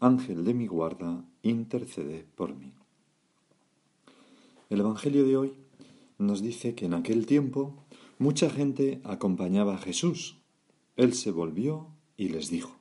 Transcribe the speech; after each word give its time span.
Ángel 0.00 0.44
de 0.44 0.54
mi 0.54 0.68
guarda, 0.68 1.24
intercede 1.42 2.24
por 2.36 2.54
mí. 2.54 2.72
El 4.70 4.78
Evangelio 4.78 5.24
de 5.24 5.36
hoy 5.36 5.52
nos 6.18 6.40
dice 6.40 6.76
que 6.76 6.84
en 6.84 6.94
aquel 6.94 7.26
tiempo 7.26 7.84
mucha 8.16 8.48
gente 8.48 9.00
acompañaba 9.02 9.74
a 9.74 9.78
Jesús. 9.78 10.38
Él 10.96 11.14
se 11.14 11.32
volvió 11.32 11.88
y 12.16 12.28
les 12.28 12.48
dijo, 12.48 12.78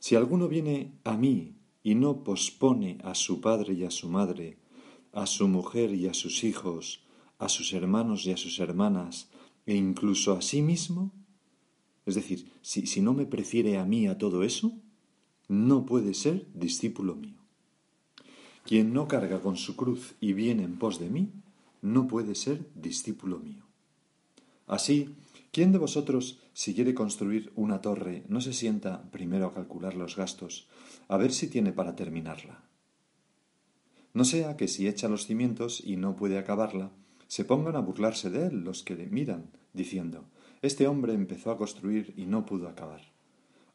Si 0.00 0.16
alguno 0.16 0.48
viene 0.48 0.98
a 1.04 1.16
mí 1.16 1.54
y 1.84 1.94
no 1.94 2.24
pospone 2.24 2.98
a 3.04 3.14
su 3.14 3.40
padre 3.40 3.74
y 3.74 3.84
a 3.84 3.92
su 3.92 4.08
madre, 4.08 4.58
a 5.12 5.26
su 5.26 5.46
mujer 5.46 5.94
y 5.94 6.08
a 6.08 6.14
sus 6.14 6.42
hijos, 6.42 7.04
a 7.38 7.48
sus 7.48 7.72
hermanos 7.72 8.26
y 8.26 8.32
a 8.32 8.36
sus 8.36 8.58
hermanas, 8.58 9.28
e 9.66 9.76
incluso 9.76 10.32
a 10.32 10.42
sí 10.42 10.60
mismo, 10.60 11.12
es 12.04 12.16
decir, 12.16 12.50
si, 12.62 12.86
si 12.86 13.00
no 13.00 13.12
me 13.12 13.26
prefiere 13.26 13.78
a 13.78 13.84
mí 13.84 14.08
a 14.08 14.18
todo 14.18 14.42
eso, 14.42 14.72
no 15.48 15.86
puede 15.86 16.14
ser 16.14 16.46
discípulo 16.54 17.14
mío. 17.14 17.38
Quien 18.64 18.92
no 18.92 19.08
carga 19.08 19.40
con 19.40 19.56
su 19.56 19.76
cruz 19.76 20.14
y 20.20 20.32
viene 20.32 20.62
en 20.62 20.78
pos 20.78 20.98
de 20.98 21.10
mí, 21.10 21.32
no 21.80 22.06
puede 22.06 22.34
ser 22.34 22.66
discípulo 22.74 23.38
mío. 23.38 23.64
Así, 24.66 25.16
¿quién 25.50 25.72
de 25.72 25.78
vosotros, 25.78 26.40
si 26.52 26.74
quiere 26.74 26.94
construir 26.94 27.52
una 27.56 27.80
torre, 27.80 28.24
no 28.28 28.40
se 28.40 28.52
sienta 28.52 29.10
primero 29.10 29.46
a 29.46 29.54
calcular 29.54 29.94
los 29.94 30.16
gastos, 30.16 30.68
a 31.08 31.16
ver 31.16 31.32
si 31.32 31.48
tiene 31.48 31.72
para 31.72 31.96
terminarla? 31.96 32.62
No 34.14 34.24
sea 34.24 34.56
que 34.56 34.68
si 34.68 34.86
echa 34.86 35.08
los 35.08 35.26
cimientos 35.26 35.82
y 35.84 35.96
no 35.96 36.16
puede 36.16 36.38
acabarla, 36.38 36.92
se 37.26 37.44
pongan 37.44 37.76
a 37.76 37.80
burlarse 37.80 38.30
de 38.30 38.46
él 38.46 38.62
los 38.62 38.82
que 38.82 38.94
le 38.94 39.06
miran, 39.06 39.50
diciendo, 39.72 40.24
este 40.60 40.86
hombre 40.86 41.14
empezó 41.14 41.50
a 41.50 41.58
construir 41.58 42.14
y 42.16 42.26
no 42.26 42.46
pudo 42.46 42.68
acabar. 42.68 43.11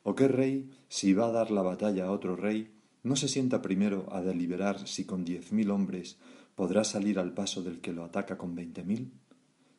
¿O 0.09 0.15
qué 0.15 0.29
rey, 0.29 0.69
si 0.87 1.11
va 1.11 1.25
a 1.25 1.31
dar 1.33 1.51
la 1.51 1.61
batalla 1.61 2.05
a 2.05 2.11
otro 2.11 2.37
rey, 2.37 2.71
no 3.03 3.17
se 3.17 3.27
sienta 3.27 3.61
primero 3.61 4.07
a 4.09 4.21
deliberar 4.21 4.87
si 4.87 5.03
con 5.03 5.25
diez 5.25 5.51
mil 5.51 5.69
hombres 5.69 6.17
podrá 6.55 6.85
salir 6.85 7.19
al 7.19 7.33
paso 7.33 7.61
del 7.61 7.81
que 7.81 7.91
lo 7.91 8.05
ataca 8.05 8.37
con 8.37 8.55
veinte 8.55 8.85
mil? 8.85 9.11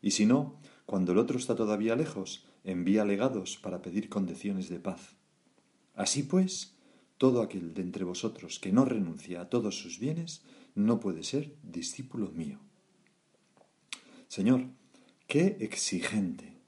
Y 0.02 0.10
si 0.10 0.26
no, 0.26 0.60
cuando 0.84 1.12
el 1.12 1.18
otro 1.18 1.38
está 1.38 1.56
todavía 1.56 1.96
lejos, 1.96 2.44
envía 2.62 3.06
legados 3.06 3.56
para 3.56 3.80
pedir 3.80 4.10
condiciones 4.10 4.68
de 4.68 4.80
paz. 4.80 5.16
Así 5.94 6.24
pues, 6.24 6.76
todo 7.16 7.40
aquel 7.40 7.72
de 7.72 7.80
entre 7.80 8.04
vosotros 8.04 8.58
que 8.58 8.70
no 8.70 8.84
renuncia 8.84 9.40
a 9.40 9.48
todos 9.48 9.78
sus 9.78 9.98
bienes, 9.98 10.42
no 10.74 11.00
puede 11.00 11.22
ser 11.22 11.56
discípulo 11.62 12.32
mío. 12.32 12.58
Señor, 14.28 14.66
qué 15.26 15.56
exigente. 15.60 16.58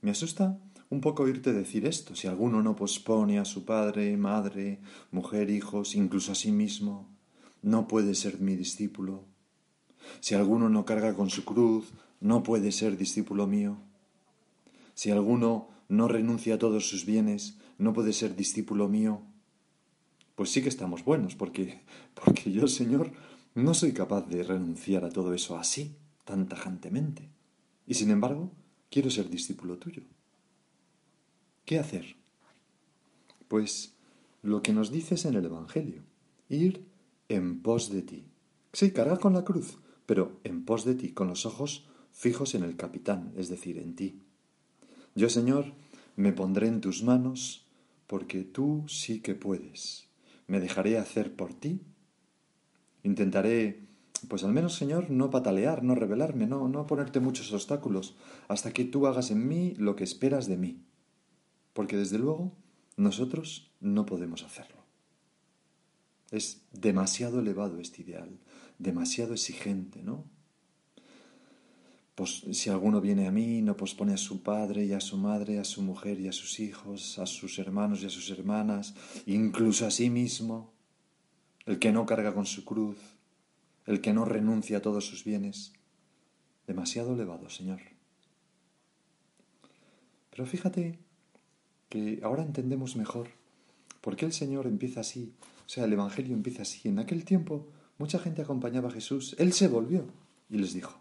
Me 0.00 0.10
asusta 0.10 0.58
un 0.88 1.00
poco 1.00 1.24
oírte 1.24 1.52
decir 1.52 1.86
esto, 1.86 2.14
si 2.14 2.28
alguno 2.28 2.62
no 2.62 2.76
pospone 2.76 3.38
a 3.38 3.44
su 3.44 3.64
padre, 3.64 4.16
madre, 4.16 4.80
mujer, 5.10 5.50
hijos, 5.50 5.96
incluso 5.96 6.32
a 6.32 6.36
sí 6.36 6.52
mismo, 6.52 7.08
no 7.62 7.88
puede 7.88 8.14
ser 8.14 8.40
mi 8.40 8.54
discípulo. 8.54 9.24
Si 10.20 10.34
alguno 10.34 10.68
no 10.68 10.84
carga 10.84 11.14
con 11.14 11.30
su 11.30 11.44
cruz, 11.44 11.92
no 12.20 12.42
puede 12.42 12.70
ser 12.70 12.96
discípulo 12.96 13.46
mío. 13.46 13.78
Si 14.94 15.10
alguno 15.10 15.68
no 15.88 16.06
renuncia 16.08 16.54
a 16.54 16.58
todos 16.58 16.88
sus 16.88 17.04
bienes, 17.04 17.58
no 17.78 17.92
puede 17.92 18.12
ser 18.12 18.36
discípulo 18.36 18.88
mío. 18.88 19.22
Pues 20.36 20.50
sí 20.50 20.62
que 20.62 20.68
estamos 20.68 21.04
buenos, 21.04 21.34
porque, 21.34 21.80
porque 22.14 22.52
yo, 22.52 22.68
Señor, 22.68 23.10
no 23.54 23.74
soy 23.74 23.92
capaz 23.92 24.28
de 24.28 24.42
renunciar 24.42 25.04
a 25.04 25.10
todo 25.10 25.34
eso 25.34 25.58
así, 25.58 25.96
tan 26.24 26.48
tajantemente. 26.48 27.30
Y 27.86 27.94
sin 27.94 28.10
embargo, 28.10 28.52
quiero 28.90 29.10
ser 29.10 29.28
discípulo 29.28 29.78
tuyo. 29.78 30.02
¿Qué 31.66 31.80
hacer? 31.80 32.14
Pues 33.48 33.92
lo 34.40 34.62
que 34.62 34.72
nos 34.72 34.92
dices 34.92 35.24
en 35.24 35.34
el 35.34 35.46
Evangelio, 35.46 36.04
ir 36.48 36.86
en 37.28 37.60
pos 37.60 37.90
de 37.90 38.02
ti. 38.02 38.24
Sí, 38.72 38.92
cargar 38.92 39.18
con 39.18 39.34
la 39.34 39.44
cruz, 39.44 39.78
pero 40.06 40.38
en 40.44 40.64
pos 40.64 40.84
de 40.84 40.94
ti, 40.94 41.10
con 41.10 41.26
los 41.26 41.44
ojos 41.44 41.88
fijos 42.12 42.54
en 42.54 42.62
el 42.62 42.76
capitán, 42.76 43.32
es 43.36 43.48
decir, 43.48 43.78
en 43.78 43.96
ti. 43.96 44.20
Yo, 45.16 45.28
Señor, 45.28 45.72
me 46.14 46.32
pondré 46.32 46.68
en 46.68 46.80
tus 46.80 47.02
manos, 47.02 47.66
porque 48.06 48.44
tú 48.44 48.84
sí 48.86 49.18
que 49.18 49.34
puedes. 49.34 50.06
Me 50.46 50.60
dejaré 50.60 50.98
hacer 50.98 51.34
por 51.34 51.52
ti. 51.52 51.80
Intentaré, 53.02 53.80
pues 54.28 54.44
al 54.44 54.52
menos, 54.52 54.76
Señor, 54.76 55.10
no 55.10 55.30
patalear, 55.30 55.82
no 55.82 55.96
rebelarme, 55.96 56.46
no, 56.46 56.68
no 56.68 56.86
ponerte 56.86 57.18
muchos 57.18 57.52
obstáculos, 57.52 58.14
hasta 58.46 58.72
que 58.72 58.84
tú 58.84 59.08
hagas 59.08 59.32
en 59.32 59.48
mí 59.48 59.74
lo 59.78 59.96
que 59.96 60.04
esperas 60.04 60.46
de 60.46 60.58
mí 60.58 60.86
porque 61.76 61.98
desde 61.98 62.18
luego 62.18 62.56
nosotros 62.96 63.70
no 63.80 64.06
podemos 64.06 64.42
hacerlo. 64.42 64.82
Es 66.30 66.62
demasiado 66.72 67.38
elevado 67.38 67.78
este 67.78 68.00
ideal, 68.00 68.40
demasiado 68.78 69.34
exigente, 69.34 70.02
¿no? 70.02 70.24
Pues 72.14 72.44
si 72.52 72.70
alguno 72.70 73.02
viene 73.02 73.28
a 73.28 73.30
mí, 73.30 73.60
no 73.60 73.76
pospone 73.76 74.14
a 74.14 74.16
su 74.16 74.42
padre 74.42 74.86
y 74.86 74.94
a 74.94 75.00
su 75.00 75.18
madre, 75.18 75.58
a 75.58 75.64
su 75.64 75.82
mujer 75.82 76.18
y 76.18 76.28
a 76.28 76.32
sus 76.32 76.60
hijos, 76.60 77.18
a 77.18 77.26
sus 77.26 77.58
hermanos 77.58 78.02
y 78.02 78.06
a 78.06 78.10
sus 78.10 78.30
hermanas, 78.30 78.94
incluso 79.26 79.86
a 79.86 79.90
sí 79.90 80.08
mismo, 80.08 80.72
el 81.66 81.78
que 81.78 81.92
no 81.92 82.06
carga 82.06 82.32
con 82.32 82.46
su 82.46 82.64
cruz, 82.64 82.96
el 83.84 84.00
que 84.00 84.14
no 84.14 84.24
renuncia 84.24 84.78
a 84.78 84.82
todos 84.82 85.04
sus 85.04 85.24
bienes. 85.24 85.74
Demasiado 86.66 87.12
elevado, 87.12 87.50
Señor. 87.50 87.82
Pero 90.30 90.46
fíjate 90.46 91.05
que 91.88 92.20
ahora 92.22 92.42
entendemos 92.42 92.96
mejor 92.96 93.28
por 94.00 94.16
qué 94.16 94.24
el 94.26 94.32
Señor 94.32 94.66
empieza 94.66 95.00
así, 95.00 95.32
o 95.66 95.68
sea, 95.68 95.84
el 95.84 95.92
Evangelio 95.92 96.34
empieza 96.34 96.62
así. 96.62 96.88
En 96.88 96.98
aquel 96.98 97.24
tiempo 97.24 97.66
mucha 97.98 98.18
gente 98.18 98.42
acompañaba 98.42 98.88
a 98.88 98.92
Jesús, 98.92 99.34
Él 99.38 99.52
se 99.52 99.68
volvió 99.68 100.04
y 100.48 100.58
les 100.58 100.74
dijo, 100.74 100.98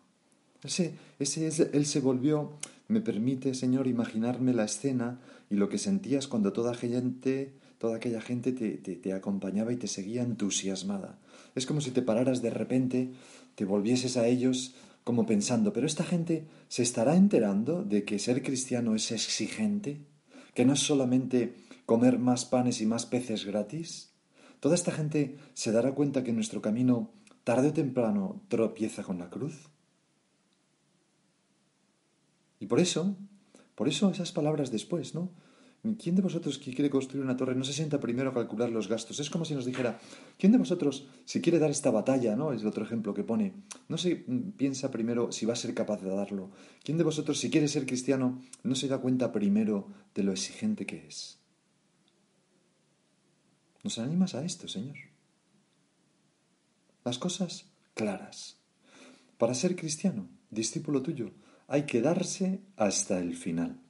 ese, 0.63 0.95
ese, 1.19 1.47
Él 1.73 1.85
se 1.85 1.99
volvió, 1.99 2.57
me 2.87 3.01
permite, 3.01 3.53
Señor, 3.53 3.87
imaginarme 3.87 4.53
la 4.53 4.65
escena 4.65 5.19
y 5.49 5.55
lo 5.55 5.69
que 5.69 5.77
sentías 5.77 6.27
cuando 6.27 6.53
toda 6.53 6.73
gente, 6.73 7.53
toda 7.77 7.97
aquella 7.97 8.21
gente 8.21 8.51
te, 8.51 8.71
te, 8.77 8.95
te 8.95 9.13
acompañaba 9.13 9.71
y 9.73 9.77
te 9.77 9.87
seguía 9.87 10.23
entusiasmada. 10.23 11.19
Es 11.53 11.65
como 11.65 11.81
si 11.81 11.91
te 11.91 12.01
pararas 12.01 12.41
de 12.41 12.49
repente, 12.49 13.11
te 13.55 13.65
volvieses 13.65 14.17
a 14.17 14.27
ellos 14.27 14.75
como 15.03 15.27
pensando, 15.27 15.71
pero 15.71 15.85
esta 15.85 16.03
gente 16.03 16.47
se 16.67 16.81
estará 16.81 17.15
enterando 17.15 17.83
de 17.83 18.03
que 18.03 18.17
ser 18.17 18.41
cristiano 18.41 18.95
es 18.95 19.11
exigente, 19.11 20.01
que 20.55 20.65
no 20.65 20.73
es 20.73 20.79
solamente 20.79 21.55
comer 21.85 22.17
más 22.17 22.45
panes 22.45 22.81
y 22.81 22.87
más 22.87 23.05
peces 23.05 23.45
gratis? 23.45 24.13
¿Toda 24.59 24.73
esta 24.73 24.91
gente 24.91 25.37
se 25.53 25.71
dará 25.71 25.93
cuenta 25.93 26.23
que 26.23 26.33
nuestro 26.33 26.61
camino 26.63 27.11
tarde 27.43 27.67
o 27.67 27.73
temprano 27.73 28.41
tropieza 28.47 29.03
con 29.03 29.19
la 29.19 29.29
cruz? 29.29 29.69
Y 32.59 32.65
por 32.65 32.79
eso, 32.79 33.15
por 33.75 33.87
eso 33.87 34.09
esas 34.09 34.31
palabras 34.31 34.71
después, 34.71 35.13
¿no? 35.13 35.29
¿Quién 35.93 36.15
de 36.15 36.23
vosotros 36.23 36.57
que 36.57 36.73
quiere 36.73 36.89
construir 36.89 37.23
una 37.23 37.37
torre 37.37 37.53
no 37.53 37.63
se 37.63 37.73
sienta 37.73 37.99
primero 37.99 38.31
a 38.31 38.33
calcular 38.33 38.71
los 38.71 38.87
gastos? 38.87 39.19
Es 39.19 39.29
como 39.29 39.45
si 39.45 39.53
nos 39.53 39.65
dijera, 39.65 39.99
¿quién 40.39 40.51
de 40.51 40.57
vosotros 40.57 41.07
si 41.25 41.41
quiere 41.41 41.59
dar 41.59 41.69
esta 41.69 41.91
batalla, 41.91 42.35
¿no? 42.35 42.53
Es 42.53 42.61
el 42.61 42.67
otro 42.67 42.83
ejemplo 42.83 43.13
que 43.13 43.23
pone, 43.23 43.53
no 43.87 43.97
se 43.99 44.15
piensa 44.57 44.89
primero 44.89 45.31
si 45.31 45.45
va 45.45 45.53
a 45.53 45.57
ser 45.57 45.75
capaz 45.75 46.01
de 46.01 46.09
darlo. 46.09 46.49
¿Quién 46.83 46.97
de 46.97 47.03
vosotros 47.03 47.39
si 47.39 47.51
quiere 47.51 47.67
ser 47.67 47.85
cristiano 47.85 48.41
no 48.63 48.73
se 48.73 48.87
da 48.87 48.97
cuenta 48.97 49.31
primero 49.31 49.87
de 50.15 50.23
lo 50.23 50.31
exigente 50.31 50.87
que 50.87 51.05
es? 51.05 51.37
Nos 53.83 53.99
animas 53.99 54.33
a 54.33 54.43
esto, 54.43 54.67
Señor. 54.67 54.97
las 57.03 57.19
cosas 57.19 57.65
claras. 57.93 58.57
Para 59.37 59.53
ser 59.53 59.75
cristiano, 59.75 60.27
discípulo 60.49 61.03
tuyo, 61.03 61.31
hay 61.67 61.83
que 61.83 62.01
darse 62.01 62.61
hasta 62.75 63.19
el 63.19 63.35
final. 63.35 63.84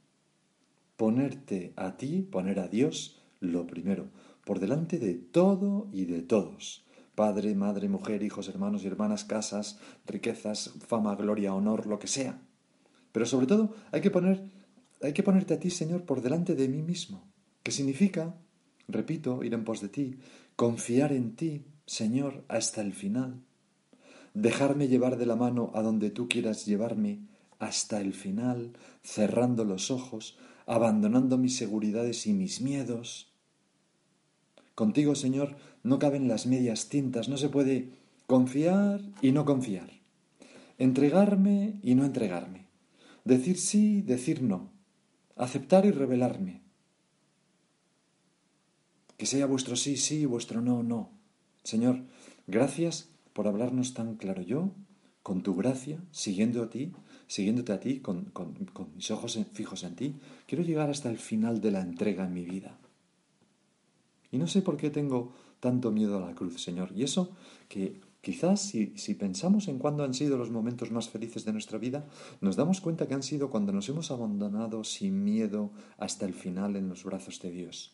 Ponerte 0.98 1.74
a 1.76 1.98
ti, 1.98 2.22
poner 2.22 2.60
a 2.60 2.68
Dios 2.68 3.22
lo 3.40 3.68
primero, 3.68 4.08
por 4.46 4.60
delante 4.60 5.00
de 5.00 5.16
todo 5.16 5.88
y 5.92 6.06
de 6.06 6.22
todos. 6.22 6.86
Padre, 7.16 7.56
madre, 7.56 7.88
mujer, 7.90 8.24
hijos, 8.24 8.50
hermanos 8.50 8.84
y 8.84 8.88
hermanas, 8.88 9.24
casas, 9.24 9.80
riquezas, 10.06 10.74
fama, 10.88 11.16
gloria, 11.16 11.54
honor, 11.54 11.86
lo 11.88 12.00
que 12.00 12.08
sea. 12.08 12.42
Pero 13.12 13.26
sobre 13.26 13.48
todo 13.48 13.74
hay 13.92 14.02
que 14.02 14.12
poner 14.12 14.44
hay 15.02 15.14
que 15.14 15.24
ponerte 15.24 15.54
a 15.54 15.60
ti, 15.60 15.70
Señor, 15.70 16.04
por 16.04 16.22
delante 16.22 16.56
de 16.56 16.68
mí 16.68 16.82
mismo, 16.82 17.24
que 17.64 17.72
significa, 17.72 18.36
repito, 18.88 19.44
ir 19.44 19.54
en 19.54 19.64
pos 19.64 19.82
de 19.82 19.90
ti, 19.90 20.18
confiar 20.56 21.12
en 21.12 21.36
ti, 21.36 21.66
Señor, 21.86 22.44
hasta 22.48 22.82
el 22.82 22.94
final, 22.94 23.42
dejarme 24.34 24.88
llevar 24.88 25.18
de 25.18 25.26
la 25.26 25.36
mano 25.36 25.72
a 25.76 25.82
donde 25.82 26.10
tú 26.10 26.28
quieras 26.28 26.66
llevarme 26.66 27.20
hasta 27.60 28.02
el 28.02 28.14
final, 28.14 28.74
cerrando 29.04 29.64
los 29.64 29.92
ojos, 29.92 30.38
abandonando 30.66 31.38
mis 31.38 31.56
seguridades 31.56 32.28
y 32.28 32.34
mis 32.34 32.62
miedos. 32.62 33.32
Contigo, 34.74 35.16
Señor, 35.16 35.56
no 35.84 36.00
caben 36.00 36.28
las 36.28 36.46
medias 36.46 36.90
tintas, 36.90 37.30
no 37.30 37.38
se 37.38 37.50
puede 37.50 37.90
confiar 38.28 39.02
y 39.22 39.32
no 39.32 39.46
confiar, 39.46 39.92
entregarme 40.78 41.80
y 41.84 41.96
no 41.96 42.06
entregarme, 42.06 42.66
decir 43.24 43.58
sí, 43.58 44.02
decir 44.02 44.42
no, 44.42 44.72
aceptar 45.36 45.86
y 45.86 45.92
revelarme. 45.92 46.62
Que 49.18 49.26
sea 49.26 49.46
vuestro 49.46 49.76
sí, 49.76 49.96
sí, 49.96 50.26
vuestro 50.26 50.62
no, 50.62 50.84
no. 50.84 51.10
Señor, 51.64 52.04
gracias 52.48 53.10
por 53.32 53.48
hablarnos 53.48 53.94
tan 53.94 54.16
claro. 54.16 54.42
Yo, 54.42 54.72
con 55.24 55.42
tu 55.42 55.56
gracia, 55.56 56.04
siguiendo 56.12 56.62
a 56.62 56.70
ti, 56.70 56.92
siguiéndote 57.28 57.74
a 57.74 57.80
ti, 57.80 58.00
con, 58.00 58.26
con 58.26 58.56
mis 58.96 59.12
ojos 59.12 59.40
fijos 59.54 59.84
en 59.84 59.96
ti, 59.96 60.16
quiero 60.48 60.64
llegar 60.64 60.90
hasta 60.90 61.10
el 61.10 61.18
final 61.18 61.62
de 61.62 61.72
la 61.72 61.82
entrega 61.82 62.26
en 62.26 62.34
mi 62.34 62.46
vida. 62.46 62.78
Y 64.32 64.38
no 64.38 64.48
sé 64.48 64.62
por 64.62 64.78
qué 64.78 64.90
tengo 64.90 65.34
tanto 65.60 65.92
miedo 65.92 66.18
a 66.18 66.28
la 66.28 66.36
cruz, 66.36 66.62
Señor. 66.62 66.92
Y 66.96 67.04
eso 67.04 67.36
que 67.70 68.02
Quizás 68.26 68.60
si, 68.60 68.92
si, 68.96 69.14
pensamos 69.14 69.68
en 69.68 69.78
cuándo 69.78 70.04
han 70.04 70.16
sido 70.16 70.36
los 70.36 70.50
momentos 70.50 70.90
más 70.90 71.10
felices 71.10 71.46
de 71.46 71.54
nuestra 71.54 71.78
vida, 71.78 72.08
nos 72.42 72.56
damos 72.56 72.82
cuenta 72.82 73.08
que 73.08 73.14
han 73.14 73.22
sido 73.22 73.52
cuando 73.52 73.72
nos 73.72 73.88
hemos 73.88 74.10
abandonado 74.10 74.84
sin 74.84 75.24
miedo 75.24 75.70
hasta 76.00 76.26
el 76.26 76.34
final 76.34 76.76
en 76.76 76.90
los 76.90 77.04
brazos 77.04 77.40
de 77.40 77.52
Dios. 77.52 77.94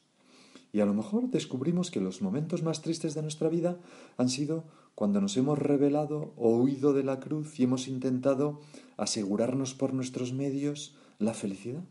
Y 0.72 0.80
a 0.80 0.86
lo 0.86 0.94
mejor 0.94 1.30
descubrimos 1.30 1.92
que 1.92 2.00
los 2.00 2.22
momentos 2.22 2.64
más 2.64 2.82
tristes 2.82 3.14
de 3.14 3.24
nuestra 3.24 3.50
vida 3.50 3.78
han 4.16 4.30
sido 4.30 4.64
cuando 4.96 5.22
nos 5.22 5.36
hemos 5.38 5.58
revelado 5.58 6.34
o 6.38 6.58
huido 6.58 6.94
de 6.94 7.04
la 7.04 7.20
cruz 7.20 7.60
y 7.60 7.64
hemos 7.64 7.88
intentado 7.88 8.62
asegurarnos 8.98 9.74
por 9.74 9.94
nuestros 9.94 10.34
medios 10.34 10.96
la 11.20 11.34
felicidad. 11.34 11.84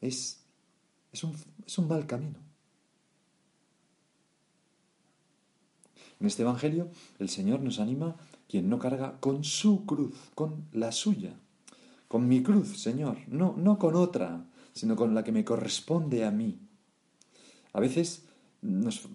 Es, 0.00 0.44
es, 1.12 1.24
un, 1.24 1.34
es 1.66 1.78
un 1.78 1.88
mal 1.88 2.06
camino. 2.06 2.38
En 6.20 6.26
este 6.26 6.42
Evangelio 6.42 6.90
el 7.18 7.28
Señor 7.28 7.60
nos 7.60 7.80
anima 7.80 8.16
quien 8.48 8.68
no 8.68 8.78
carga 8.78 9.18
con 9.20 9.44
su 9.44 9.84
cruz, 9.86 10.14
con 10.34 10.66
la 10.72 10.92
suya, 10.92 11.34
con 12.08 12.28
mi 12.28 12.42
cruz, 12.42 12.80
Señor, 12.80 13.18
no, 13.26 13.54
no 13.56 13.78
con 13.78 13.96
otra, 13.96 14.46
sino 14.72 14.96
con 14.96 15.14
la 15.14 15.24
que 15.24 15.32
me 15.32 15.44
corresponde 15.44 16.24
a 16.24 16.30
mí. 16.30 16.60
A 17.72 17.80
veces, 17.80 18.26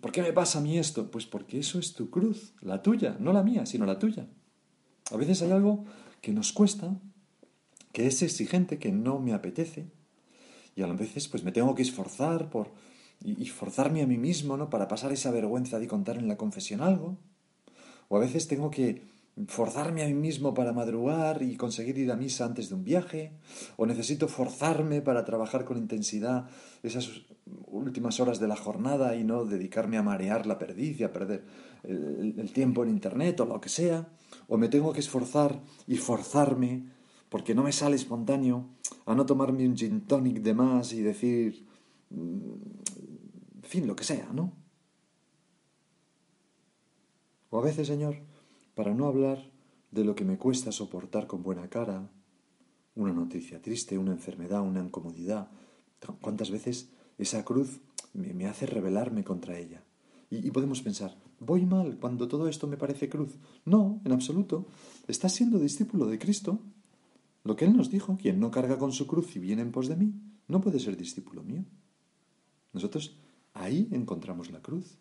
¿por 0.02 0.12
qué 0.12 0.22
me 0.22 0.34
pasa 0.34 0.60
a 0.60 0.62
mí 0.62 0.78
esto? 0.78 1.10
Pues 1.10 1.26
porque 1.26 1.60
eso 1.60 1.80
es 1.80 1.94
tu 1.94 2.10
cruz, 2.10 2.54
la 2.62 2.82
tuya, 2.82 3.18
no 3.20 3.34
la 3.34 3.44
mía, 3.44 3.66
sino 3.66 3.86
la 3.86 3.98
tuya. 3.98 4.28
A 5.12 5.18
veces 5.18 5.42
hay 5.42 5.52
algo 5.52 5.86
que 6.22 6.34
nos 6.34 6.52
cuesta, 6.52 7.00
que 7.92 8.08
es 8.08 8.22
exigente, 8.22 8.78
que 8.78 8.92
no 8.92 9.20
me 9.20 9.34
apetece, 9.34 9.88
y 10.76 10.84
a 10.84 10.88
veces 10.88 11.28
pues 11.28 11.44
me 11.44 11.52
tengo 11.52 11.76
que 11.76 11.82
esforzar 11.82 12.50
por, 12.50 12.72
y, 13.22 13.46
forzarme 13.48 14.02
a 14.02 14.08
mí 14.08 14.18
mismo, 14.18 14.56
¿no? 14.56 14.70
Para 14.70 14.88
pasar 14.88 15.12
esa 15.12 15.32
vergüenza 15.32 15.80
de 15.80 15.88
contar 15.88 16.18
en 16.18 16.28
la 16.28 16.38
confesión 16.38 16.82
algo. 16.82 17.18
O 18.08 18.18
a 18.18 18.20
veces 18.20 18.48
tengo 18.48 18.72
que 18.72 19.04
forzarme 19.48 20.04
a 20.04 20.08
mí 20.08 20.14
mismo 20.14 20.54
para 20.54 20.74
madrugar 20.74 21.42
y 21.42 21.56
conseguir 21.56 21.98
ir 21.98 22.12
a 22.12 22.16
misa 22.16 22.46
antes 22.46 22.70
de 22.70 22.76
un 22.76 22.84
viaje, 22.84 23.34
o 23.78 23.86
necesito 23.86 24.28
forzarme 24.28 25.02
para 25.02 25.26
trabajar 25.26 25.66
con 25.66 25.78
intensidad 25.78 26.50
esas 26.84 27.10
últimas 27.68 28.20
horas 28.20 28.40
de 28.40 28.48
la 28.48 28.56
jornada 28.56 29.16
y 29.16 29.24
no 29.24 29.46
dedicarme 29.46 29.98
a 29.98 30.04
marear 30.04 30.46
la 30.46 30.58
perdiz 30.58 31.00
y 31.00 31.04
a 31.04 31.14
perder 31.14 31.44
el, 31.84 32.36
el 32.38 32.52
tiempo 32.52 32.84
en 32.84 32.90
internet 32.90 33.40
o 33.40 33.46
lo 33.46 33.62
que 33.62 33.70
sea, 33.70 34.10
o 34.48 34.58
me 34.58 34.70
tengo 34.70 34.94
que 34.94 35.00
esforzar 35.00 35.62
y 35.88 35.98
forzarme 35.98 36.92
porque 37.30 37.54
no 37.54 37.64
me 37.64 37.72
sale 37.72 37.96
espontáneo 37.96 38.70
a 39.06 39.16
no 39.16 39.26
tomarme 39.26 39.68
un 39.68 39.78
gin 39.78 40.02
tonic 40.02 40.42
de 40.42 40.54
más 40.54 40.94
y 40.94 41.02
decir 41.02 41.68
fin, 43.70 43.86
lo 43.88 43.96
que 43.96 44.04
sea, 44.04 44.30
¿no? 44.34 44.54
O 47.52 47.60
a 47.60 47.64
veces, 47.64 47.88
Señor, 47.88 48.18
para 48.76 48.94
no 48.94 49.08
hablar 49.08 49.52
de 49.92 50.04
lo 50.04 50.16
que 50.16 50.26
me 50.26 50.38
cuesta 50.38 50.72
soportar 50.72 51.28
con 51.28 51.44
buena 51.44 51.70
cara, 51.70 52.10
una 52.96 53.14
noticia 53.14 53.62
triste, 53.62 53.98
una 53.98 54.12
enfermedad, 54.12 54.62
una 54.62 54.82
incomodidad, 54.82 55.50
cuántas 56.22 56.52
veces 56.52 56.90
esa 57.20 57.46
cruz 57.46 57.80
me, 58.14 58.48
hace 58.48 58.66
rebelarme 58.66 59.24
contra 59.24 59.60
ella. 59.60 59.84
Y, 60.32 60.48
y, 60.48 60.52
podemos 60.52 60.82
pensar, 60.82 61.16
¿voy 61.40 61.66
mal 61.66 61.98
cuando 62.00 62.28
todo 62.28 62.48
esto 62.48 62.66
me 62.66 62.78
parece 62.78 63.10
cruz? 63.10 63.36
No, 63.66 64.02
en 64.06 64.12
absoluto. 64.12 64.66
Estás 65.08 65.34
siendo 65.34 65.60
discípulo 65.60 66.08
de 66.08 66.18
Cristo. 66.18 66.60
Lo 67.44 67.56
que 67.56 67.66
Él 67.66 67.76
nos 67.76 67.90
dijo, 67.90 68.18
quien 68.18 68.40
no 68.40 68.52
carga 68.52 68.78
con 68.78 68.92
su 68.92 69.06
cruz 69.06 69.36
y 69.36 69.40
viene 69.40 69.62
en 69.62 69.72
pos 69.72 69.88
de 69.88 69.96
mí, 69.96 70.14
no 70.48 70.62
puede 70.62 70.80
ser 70.80 70.98
discípulo 70.98 71.44
mío. 71.44 71.64
Nosotros 72.74 73.16
ahí 73.54 73.88
encontramos 73.92 74.52
la 74.52 74.62
cruz. 74.62 74.98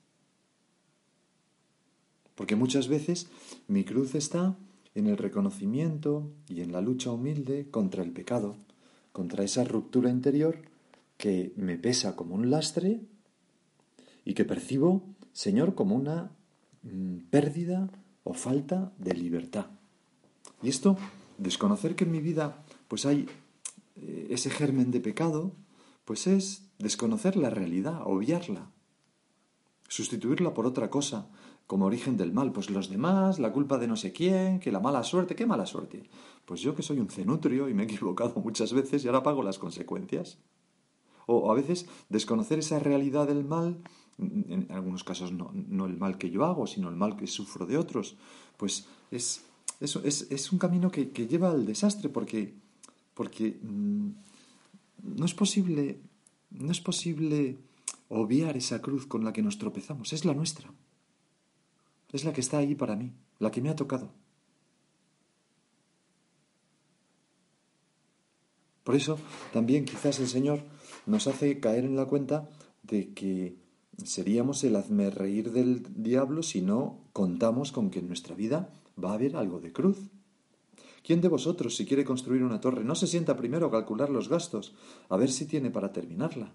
Porque 2.35 2.56
muchas 2.56 2.88
veces 2.88 3.29
mi 3.67 3.85
cruz 3.85 4.15
está 4.15 4.56
en 4.94 5.06
el 5.06 5.17
reconocimiento 5.17 6.31
y 6.49 6.61
en 6.61 6.73
la 6.73 6.81
lucha 6.81 7.11
humilde 7.11 7.69
contra 7.70 8.03
el 8.03 8.12
pecado, 8.12 8.56
contra 9.12 9.44
esa 9.44 9.65
ruptura 9.65 10.11
interior 10.11 10.59
que 11.19 11.53
me 11.56 11.76
pesa 11.76 12.17
como 12.17 12.35
un 12.35 12.50
lastre 12.50 13.03
y 14.25 14.32
que 14.34 14.46
percibo, 14.46 15.03
Señor, 15.32 15.75
como 15.75 15.94
una 15.94 16.31
mm, 16.82 17.29
pérdida 17.31 17.91
o 18.25 18.32
falta 18.32 18.93
de 18.98 19.15
libertad. 19.15 19.67
Y 20.63 20.70
esto, 20.70 20.96
desconocer 21.37 21.94
que 21.94 22.05
en 22.05 22.13
mi 22.13 22.20
vida 22.20 22.65
pues 22.89 23.05
hay 23.05 23.29
eh, 23.96 24.29
ese 24.31 24.48
germen 24.48 24.91
de 24.91 25.01
pecado, 25.01 25.53
pues 26.05 26.27
es 26.27 26.63
desconocer 26.79 27.37
la 27.37 27.51
realidad, 27.51 28.01
obviarla, 28.05 28.70
sustituirla 29.89 30.55
por 30.55 30.67
otra 30.67 30.89
cosa, 30.89 31.29
como 31.67 31.87
origen 31.87 32.17
del 32.17 32.32
mal, 32.32 32.51
pues 32.53 32.70
los 32.70 32.89
demás, 32.89 33.39
la 33.39 33.53
culpa 33.53 33.77
de 33.77 33.89
no 33.89 33.96
sé 33.96 34.13
quién, 34.13 34.58
que 34.58 34.72
la 34.72 34.81
mala 34.81 35.05
suerte, 35.05 35.37
¿qué 35.37 35.46
mala 35.46 35.67
suerte? 35.67 36.08
Pues 36.46 36.60
yo 36.60 36.75
que 36.75 36.82
soy 36.82 36.98
un 36.98 37.10
cenutrio 37.10 37.69
y 37.69 37.75
me 37.75 37.82
he 37.82 37.87
equivocado 37.87 38.41
muchas 38.44 38.72
veces 38.72 39.05
y 39.05 39.08
ahora 39.08 39.22
pago 39.22 39.43
las 39.43 39.58
consecuencias. 39.58 40.39
O 41.31 41.53
a 41.53 41.55
veces 41.55 41.85
desconocer 42.08 42.58
esa 42.58 42.79
realidad 42.79 43.27
del 43.27 43.44
mal, 43.44 43.82
en 44.17 44.67
algunos 44.70 45.05
casos 45.05 45.31
no, 45.31 45.53
el 45.85 45.99
mal 45.99 46.17
que 46.17 46.31
yo 46.31 46.47
hago, 46.47 46.67
sino 46.67 46.89
el 46.89 46.97
mal 46.97 47.17
que 47.17 47.27
sufro 47.27 47.67
de 47.67 47.77
otros, 47.77 48.17
pues 48.56 48.87
es, 49.11 49.43
eso 49.79 50.01
es, 50.05 50.53
un 50.53 50.58
camino 50.58 50.91
que, 50.91 51.05
lleva 51.29 51.51
al 51.51 51.67
desastre 51.67 52.08
porque, 52.08 52.55
porque 53.13 53.61
mm, 53.63 54.08
no 55.19 55.27
es 55.27 55.35
posible, 55.35 56.01
no 56.49 56.73
es 56.73 56.81
posible 56.81 57.58
obviar 58.08 58.56
esa 58.56 58.81
cruz 58.81 59.05
con 59.05 59.23
la 59.23 59.35
que 59.35 59.43
nos 59.43 59.58
tropezamos, 59.58 60.15
es 60.15 60.25
la 60.25 60.32
nuestra. 60.32 60.73
Es 62.11 62.25
la 62.25 62.32
que 62.32 62.41
está 62.41 62.56
ahí 62.56 62.75
para 62.75 62.97
mí, 62.97 63.13
la 63.39 63.51
que 63.51 63.61
me 63.61 63.69
ha 63.69 63.77
tocado. 63.77 64.11
Por 68.82 68.97
eso 68.97 69.19
también 69.53 69.85
quizás 69.85 70.19
el 70.19 70.29
Señor 70.29 70.63
nos 71.08 71.27
hace 71.27 71.58
caer 71.58 71.84
en 71.84 71.96
la 71.96 72.06
cuenta 72.06 72.48
de 72.82 73.12
que 73.15 73.56
seríamos 74.05 74.62
el 74.65 74.77
hazme 74.77 75.10
reír 75.10 75.50
del 75.53 75.82
diablo 76.03 76.43
si 76.43 76.60
no 76.62 77.00
contamos 77.12 77.72
con 77.72 77.91
que 77.91 77.98
en 77.98 78.08
nuestra 78.08 78.34
vida 78.34 78.70
va 79.03 79.10
a 79.10 79.15
haber 79.15 79.36
algo 79.36 79.58
de 79.60 79.72
cruz. 79.72 79.98
¿Quién 81.03 81.20
de 81.20 81.29
vosotros, 81.29 81.77
si 81.77 81.86
quiere 81.86 82.05
construir 82.05 82.43
una 82.43 82.60
torre, 82.60 82.84
no 82.84 82.94
se 82.94 83.06
sienta 83.06 83.36
primero 83.36 83.67
a 83.67 83.70
calcular 83.70 84.10
los 84.10 84.29
gastos, 84.29 84.74
a 85.08 85.17
ver 85.17 85.31
si 85.31 85.46
tiene 85.46 85.70
para 85.70 85.93
terminarla? 85.93 86.53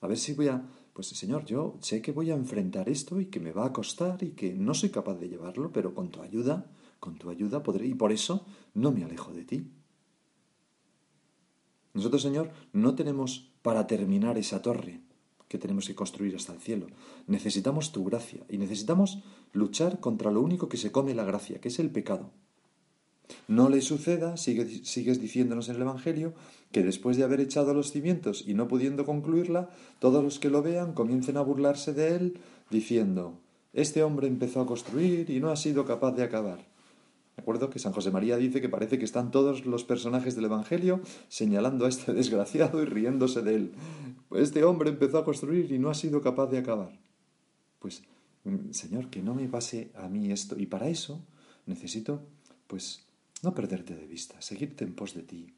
A 0.00 0.06
ver 0.06 0.18
si 0.18 0.32
voy 0.32 0.48
a... 0.48 0.66
Pues 0.94 1.08
Señor, 1.08 1.44
yo 1.44 1.76
sé 1.80 2.02
que 2.02 2.10
voy 2.10 2.30
a 2.30 2.34
enfrentar 2.34 2.88
esto 2.88 3.20
y 3.20 3.26
que 3.26 3.38
me 3.38 3.52
va 3.52 3.66
a 3.66 3.72
costar 3.72 4.22
y 4.22 4.30
que 4.30 4.54
no 4.54 4.74
soy 4.74 4.88
capaz 4.88 5.14
de 5.14 5.28
llevarlo, 5.28 5.70
pero 5.70 5.94
con 5.94 6.10
tu 6.10 6.22
ayuda, 6.22 6.66
con 6.98 7.16
tu 7.16 7.30
ayuda 7.30 7.62
podré... 7.62 7.86
Y 7.86 7.94
por 7.94 8.10
eso 8.10 8.46
no 8.74 8.90
me 8.90 9.04
alejo 9.04 9.32
de 9.32 9.44
ti. 9.44 9.70
Nosotros, 11.98 12.22
Señor, 12.22 12.52
no 12.72 12.94
tenemos 12.94 13.50
para 13.60 13.88
terminar 13.88 14.38
esa 14.38 14.62
torre. 14.62 15.00
que 15.48 15.58
tenemos 15.58 15.88
que 15.88 15.96
construir 15.96 16.36
hasta 16.36 16.52
el 16.52 16.60
cielo. 16.60 16.86
Necesitamos 17.26 17.90
tu 17.90 18.04
gracia 18.04 18.44
y 18.50 18.58
necesitamos 18.58 19.20
luchar 19.52 19.98
contra 19.98 20.30
lo 20.30 20.42
único 20.42 20.68
que 20.68 20.76
se 20.76 20.92
come 20.92 21.14
la 21.14 21.24
gracia, 21.24 21.58
que 21.60 21.68
es 21.68 21.78
el 21.78 21.90
pecado. 21.90 22.30
No 23.48 23.68
le 23.68 23.80
suceda, 23.80 24.36
sigues 24.36 25.20
diciéndonos 25.20 25.68
en 25.68 25.76
el 25.76 25.82
Evangelio, 25.82 26.34
que 26.70 26.84
después 26.84 27.16
de 27.16 27.24
haber 27.24 27.40
echado 27.40 27.74
los 27.74 27.90
cimientos 27.90 28.44
y 28.46 28.54
no 28.54 28.68
pudiendo 28.68 29.04
concluirla, 29.04 29.70
todos 29.98 30.22
los 30.22 30.38
que 30.38 30.50
lo 30.50 30.62
vean 30.62 30.92
comiencen 30.92 31.36
a 31.38 31.42
burlarse 31.42 31.94
de 31.94 32.14
él, 32.14 32.40
diciendo, 32.70 33.40
este 33.72 34.02
hombre 34.02 34.28
empezó 34.28 34.60
a 34.60 34.66
construir 34.66 35.30
y 35.30 35.40
no 35.40 35.50
ha 35.50 35.56
sido 35.56 35.84
capaz 35.84 36.12
de 36.12 36.24
acabar. 36.24 36.64
¿De 37.38 37.42
acuerdo? 37.42 37.70
Que 37.70 37.78
San 37.78 37.92
José 37.92 38.10
María 38.10 38.36
dice 38.36 38.60
que 38.60 38.68
parece 38.68 38.98
que 38.98 39.04
están 39.04 39.30
todos 39.30 39.64
los 39.64 39.84
personajes 39.84 40.34
del 40.34 40.46
Evangelio 40.46 41.00
señalando 41.28 41.86
a 41.86 41.88
este 41.88 42.12
desgraciado 42.22 42.82
y 42.82 42.84
riéndose 42.84 43.42
de 43.42 43.54
él. 43.54 43.72
Este 44.32 44.64
hombre 44.64 44.90
empezó 44.90 45.18
a 45.18 45.24
construir 45.24 45.70
y 45.70 45.78
no 45.78 45.88
ha 45.88 45.94
sido 45.94 46.20
capaz 46.20 46.48
de 46.48 46.58
acabar. 46.58 46.98
Pues, 47.78 48.02
mm, 48.42 48.72
Señor, 48.72 49.08
que 49.08 49.22
no 49.22 49.36
me 49.36 49.46
pase 49.46 49.92
a 49.94 50.08
mí 50.08 50.32
esto. 50.32 50.58
Y 50.58 50.66
para 50.66 50.88
eso 50.88 51.24
necesito, 51.66 52.26
pues, 52.66 53.06
no 53.44 53.54
perderte 53.54 53.94
de 53.94 54.08
vista, 54.08 54.42
seguirte 54.42 54.82
en 54.82 54.96
pos 54.96 55.14
de 55.14 55.22
ti. 55.22 55.54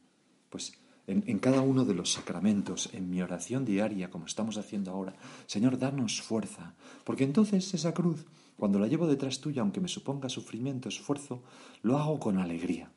Pues 0.51 0.77
en, 1.07 1.39
cada 1.39 1.61
uno 1.61 1.83
de 1.83 1.95
los 1.95 2.13
sacramentos, 2.13 2.91
en 2.93 3.09
mi 3.09 3.23
oración 3.23 3.65
diaria, 3.65 4.11
como 4.11 4.27
estamos 4.27 4.57
haciendo 4.57 4.91
ahora. 4.91 5.15
Señor, 5.47 5.79
danos 5.79 6.21
fuerza, 6.21 6.75
porque 7.05 7.23
entonces 7.23 7.73
esa 7.73 7.91
cruz, 7.91 8.27
cuando 8.61 8.77
la 8.77 8.85
llevo 8.85 9.07
detrás 9.07 9.41
tuya, 9.41 9.63
aunque 9.63 9.81
me 9.81 9.87
suponga 9.87 10.29
sufrimiento, 10.29 10.87
esfuerzo, 10.87 11.41
lo 11.81 11.97
hago 11.97 12.19
con 12.19 12.37
alegría. 12.37 12.91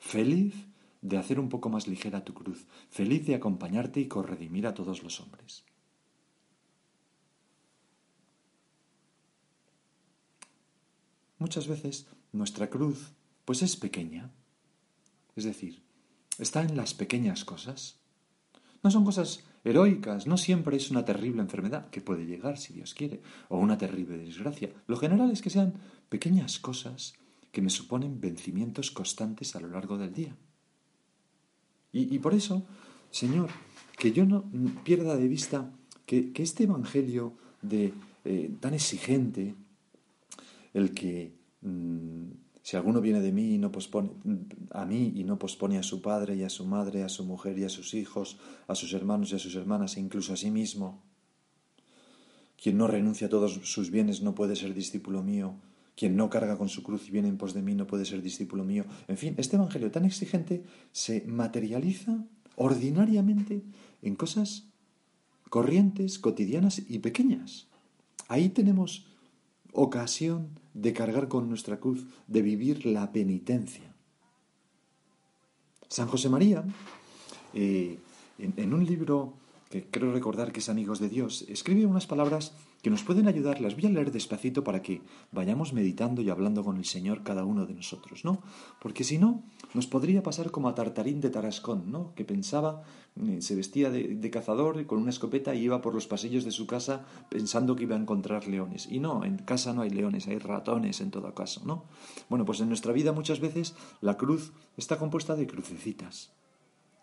Feliz 0.00 0.66
de 1.00 1.16
hacer 1.16 1.38
un 1.38 1.48
poco 1.48 1.68
más 1.68 1.86
ligera 1.86 2.24
tu 2.24 2.34
cruz, 2.34 2.66
feliz 2.90 3.24
de 3.24 3.36
acompañarte 3.36 4.00
y 4.00 4.08
corredimir 4.08 4.66
a 4.66 4.74
todos 4.74 5.04
los 5.04 5.20
hombres. 5.20 5.64
Muchas 11.38 11.68
veces 11.68 12.08
nuestra 12.32 12.68
cruz 12.68 13.12
pues 13.44 13.62
es 13.62 13.76
pequeña. 13.76 14.32
Es 15.36 15.44
decir, 15.44 15.84
está 16.36 16.62
en 16.62 16.76
las 16.76 16.94
pequeñas 16.94 17.44
cosas. 17.44 18.00
No 18.82 18.90
son 18.90 19.04
cosas 19.04 19.44
heroicas, 19.64 20.26
no 20.26 20.36
siempre 20.36 20.76
es 20.76 20.90
una 20.90 21.04
terrible 21.04 21.40
enfermedad, 21.40 21.88
que 21.90 22.00
puede 22.00 22.26
llegar 22.26 22.58
si 22.58 22.74
Dios 22.74 22.94
quiere, 22.94 23.20
o 23.48 23.58
una 23.58 23.78
terrible 23.78 24.18
desgracia. 24.18 24.70
Lo 24.86 24.96
general 24.96 25.30
es 25.30 25.40
que 25.40 25.50
sean 25.50 25.74
pequeñas 26.08 26.58
cosas 26.58 27.14
que 27.50 27.62
me 27.62 27.70
suponen 27.70 28.20
vencimientos 28.20 28.90
constantes 28.90 29.56
a 29.56 29.60
lo 29.60 29.68
largo 29.68 29.96
del 29.96 30.12
día. 30.12 30.36
Y, 31.92 32.18
por 32.18 32.34
eso, 32.34 32.66
Señor, 33.12 33.50
que 33.96 34.10
yo 34.10 34.26
no 34.26 34.50
pierda 34.82 35.16
de 35.16 35.28
vista 35.28 35.70
que, 36.06 36.32
este 36.34 36.64
Evangelio 36.64 37.34
de, 37.62 37.92
eh, 38.24 38.50
tan 38.58 38.74
exigente, 38.74 39.54
el 40.72 40.92
que 40.92 41.32
mm, 41.62 42.30
si 42.64 42.78
alguno 42.78 43.02
viene 43.02 43.20
de 43.20 43.30
mí 43.30 43.56
y 43.56 43.58
no 43.58 43.70
pospone 43.70 44.08
a 44.70 44.86
mí 44.86 45.12
y 45.14 45.24
no 45.24 45.38
pospone 45.38 45.76
a 45.76 45.82
su 45.82 46.00
padre 46.00 46.34
y 46.34 46.44
a 46.44 46.48
su 46.48 46.64
madre, 46.64 47.02
a 47.02 47.10
su 47.10 47.22
mujer 47.22 47.58
y 47.58 47.64
a 47.64 47.68
sus 47.68 47.92
hijos, 47.92 48.38
a 48.66 48.74
sus 48.74 48.94
hermanos 48.94 49.30
y 49.30 49.34
a 49.34 49.38
sus 49.38 49.54
hermanas 49.54 49.98
e 49.98 50.00
incluso 50.00 50.32
a 50.32 50.38
sí 50.38 50.50
mismo, 50.50 51.02
quien 52.56 52.78
no 52.78 52.86
renuncia 52.86 53.26
a 53.26 53.30
todos 53.30 53.60
sus 53.64 53.90
bienes 53.90 54.22
no 54.22 54.34
puede 54.34 54.56
ser 54.56 54.72
discípulo 54.72 55.22
mío. 55.22 55.56
Quien 55.94 56.16
no 56.16 56.30
carga 56.30 56.56
con 56.56 56.70
su 56.70 56.82
cruz 56.82 57.06
y 57.06 57.10
viene 57.10 57.28
en 57.28 57.36
pos 57.36 57.52
de 57.52 57.60
mí 57.60 57.74
no 57.74 57.86
puede 57.86 58.06
ser 58.06 58.22
discípulo 58.22 58.64
mío. 58.64 58.86
En 59.08 59.18
fin, 59.18 59.34
este 59.36 59.56
evangelio 59.56 59.90
tan 59.90 60.06
exigente 60.06 60.64
se 60.90 61.20
materializa 61.26 62.24
ordinariamente 62.56 63.62
en 64.00 64.16
cosas 64.16 64.64
corrientes, 65.50 66.18
cotidianas 66.18 66.80
y 66.88 67.00
pequeñas. 67.00 67.68
Ahí 68.28 68.48
tenemos 68.48 69.04
ocasión 69.72 70.63
de 70.74 70.92
cargar 70.92 71.28
con 71.28 71.48
nuestra 71.48 71.78
cruz, 71.78 72.04
de 72.26 72.42
vivir 72.42 72.84
la 72.84 73.12
penitencia. 73.12 73.94
San 75.88 76.08
José 76.08 76.28
María, 76.28 76.64
eh, 77.54 77.98
en, 78.38 78.74
un 78.74 78.84
libro 78.84 79.34
que 79.74 79.90
creo 79.90 80.12
recordar 80.12 80.52
que 80.52 80.60
es 80.60 80.68
Amigos 80.68 81.00
de 81.00 81.08
Dios, 81.08 81.44
escribe 81.48 81.84
unas 81.84 82.06
palabras 82.06 82.52
que 82.80 82.90
nos 82.90 83.02
pueden 83.02 83.26
ayudar, 83.26 83.60
las 83.60 83.74
voy 83.74 83.86
a 83.86 83.88
leer 83.90 84.12
despacito 84.12 84.62
para 84.62 84.82
que 84.82 85.02
vayamos 85.32 85.72
meditando 85.72 86.22
y 86.22 86.30
hablando 86.30 86.62
con 86.62 86.76
el 86.76 86.84
Señor 86.84 87.24
cada 87.24 87.44
uno 87.44 87.66
de 87.66 87.74
nosotros, 87.74 88.24
¿no? 88.24 88.40
Porque 88.80 89.02
si 89.02 89.18
no, 89.18 89.42
nos 89.72 89.88
podría 89.88 90.22
pasar 90.22 90.52
como 90.52 90.68
a 90.68 90.76
Tartarín 90.76 91.20
de 91.20 91.28
Tarascón, 91.28 91.90
¿no? 91.90 92.14
Que 92.14 92.24
pensaba, 92.24 92.84
eh, 93.16 93.42
se 93.42 93.56
vestía 93.56 93.90
de, 93.90 94.14
de 94.14 94.30
cazador 94.30 94.86
con 94.86 94.98
una 95.00 95.10
escopeta 95.10 95.56
y 95.56 95.64
iba 95.64 95.82
por 95.82 95.92
los 95.92 96.06
pasillos 96.06 96.44
de 96.44 96.52
su 96.52 96.68
casa 96.68 97.04
pensando 97.28 97.74
que 97.74 97.82
iba 97.82 97.96
a 97.96 98.00
encontrar 98.00 98.46
leones. 98.46 98.86
Y 98.88 99.00
no, 99.00 99.24
en 99.24 99.38
casa 99.38 99.72
no 99.72 99.82
hay 99.82 99.90
leones, 99.90 100.28
hay 100.28 100.38
ratones 100.38 101.00
en 101.00 101.10
todo 101.10 101.34
caso, 101.34 101.62
¿no? 101.64 101.86
Bueno, 102.28 102.44
pues 102.44 102.60
en 102.60 102.68
nuestra 102.68 102.92
vida 102.92 103.10
muchas 103.10 103.40
veces 103.40 103.74
la 104.00 104.18
cruz 104.18 104.52
está 104.76 104.98
compuesta 105.00 105.34
de 105.34 105.48
crucecitas. 105.48 106.30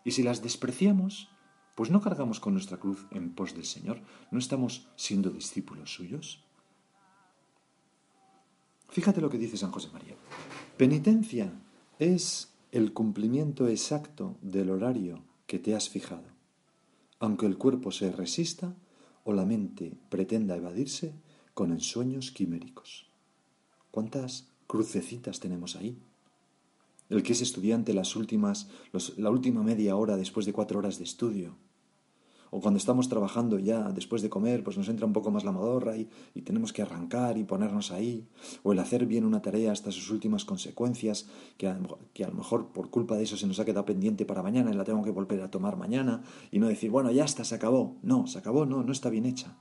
Y 0.04 0.12
si 0.12 0.22
las 0.22 0.42
despreciamos, 0.42 1.28
pues 1.74 1.90
no 1.90 2.00
cargamos 2.00 2.40
con 2.40 2.52
nuestra 2.52 2.78
cruz 2.78 3.06
en 3.10 3.34
pos 3.34 3.54
del 3.54 3.64
Señor, 3.64 4.00
no 4.30 4.38
estamos 4.38 4.88
siendo 4.96 5.30
discípulos 5.30 5.92
suyos. 5.94 6.44
Fíjate 8.88 9.20
lo 9.20 9.30
que 9.30 9.38
dice 9.38 9.56
San 9.56 9.70
José 9.70 9.88
María. 9.92 10.16
Penitencia 10.76 11.52
es 11.98 12.52
el 12.72 12.92
cumplimiento 12.92 13.68
exacto 13.68 14.36
del 14.42 14.70
horario 14.70 15.22
que 15.46 15.58
te 15.58 15.74
has 15.74 15.88
fijado, 15.88 16.24
aunque 17.18 17.46
el 17.46 17.56
cuerpo 17.56 17.90
se 17.90 18.12
resista 18.12 18.74
o 19.24 19.32
la 19.32 19.46
mente 19.46 19.94
pretenda 20.08 20.56
evadirse 20.56 21.14
con 21.54 21.70
ensueños 21.70 22.30
quiméricos. 22.30 23.06
¿Cuántas 23.90 24.48
crucecitas 24.66 25.40
tenemos 25.40 25.76
ahí? 25.76 25.98
El 27.08 27.22
que 27.22 27.32
es 27.32 27.42
estudiante 27.42 27.94
las 27.94 28.16
últimas, 28.16 28.68
la 29.16 29.30
última 29.30 29.62
media 29.62 29.96
hora 29.96 30.16
después 30.16 30.46
de 30.46 30.52
cuatro 30.52 30.78
horas 30.78 30.98
de 30.98 31.04
estudio. 31.04 31.56
O 32.54 32.60
cuando 32.60 32.76
estamos 32.76 33.08
trabajando 33.08 33.58
ya 33.58 33.92
después 33.92 34.20
de 34.20 34.28
comer, 34.28 34.62
pues 34.62 34.76
nos 34.76 34.86
entra 34.90 35.06
un 35.06 35.14
poco 35.14 35.30
más 35.30 35.42
la 35.42 35.52
modorra 35.52 35.96
y, 35.96 36.10
y 36.34 36.42
tenemos 36.42 36.74
que 36.74 36.82
arrancar 36.82 37.38
y 37.38 37.44
ponernos 37.44 37.90
ahí. 37.90 38.28
O 38.62 38.72
el 38.72 38.78
hacer 38.78 39.06
bien 39.06 39.24
una 39.24 39.40
tarea 39.40 39.72
hasta 39.72 39.90
sus 39.90 40.10
últimas 40.10 40.44
consecuencias, 40.44 41.30
que 41.56 41.66
a, 41.66 41.80
que 42.12 42.24
a 42.24 42.28
lo 42.28 42.34
mejor 42.34 42.68
por 42.68 42.90
culpa 42.90 43.16
de 43.16 43.22
eso 43.22 43.38
se 43.38 43.46
nos 43.46 43.58
ha 43.58 43.64
quedado 43.64 43.86
pendiente 43.86 44.26
para 44.26 44.42
mañana 44.42 44.70
y 44.70 44.74
la 44.74 44.84
tengo 44.84 45.02
que 45.02 45.10
volver 45.10 45.40
a 45.40 45.50
tomar 45.50 45.78
mañana. 45.78 46.24
Y 46.50 46.58
no 46.58 46.68
decir, 46.68 46.90
bueno, 46.90 47.10
ya 47.10 47.24
está, 47.24 47.42
se 47.42 47.54
acabó. 47.54 47.96
No, 48.02 48.26
se 48.26 48.38
acabó, 48.38 48.66
no, 48.66 48.82
no 48.82 48.92
está 48.92 49.08
bien 49.08 49.24
hecha. 49.24 49.56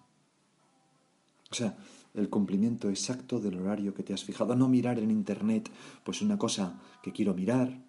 O 1.50 1.56
sea, 1.56 1.78
el 2.13 2.30
cumplimiento 2.30 2.89
exacto 2.89 3.39
del 3.39 3.60
horario 3.60 3.94
que 3.94 4.03
te 4.03 4.13
has 4.13 4.24
fijado, 4.24 4.56
no 4.56 4.68
mirar 4.68 5.00
en 5.00 5.12
internet 5.12 5.70
pues 6.03 6.22
una 6.22 6.38
cosa 6.38 6.80
que 7.01 7.12
quiero 7.12 7.34
mirar, 7.34 7.82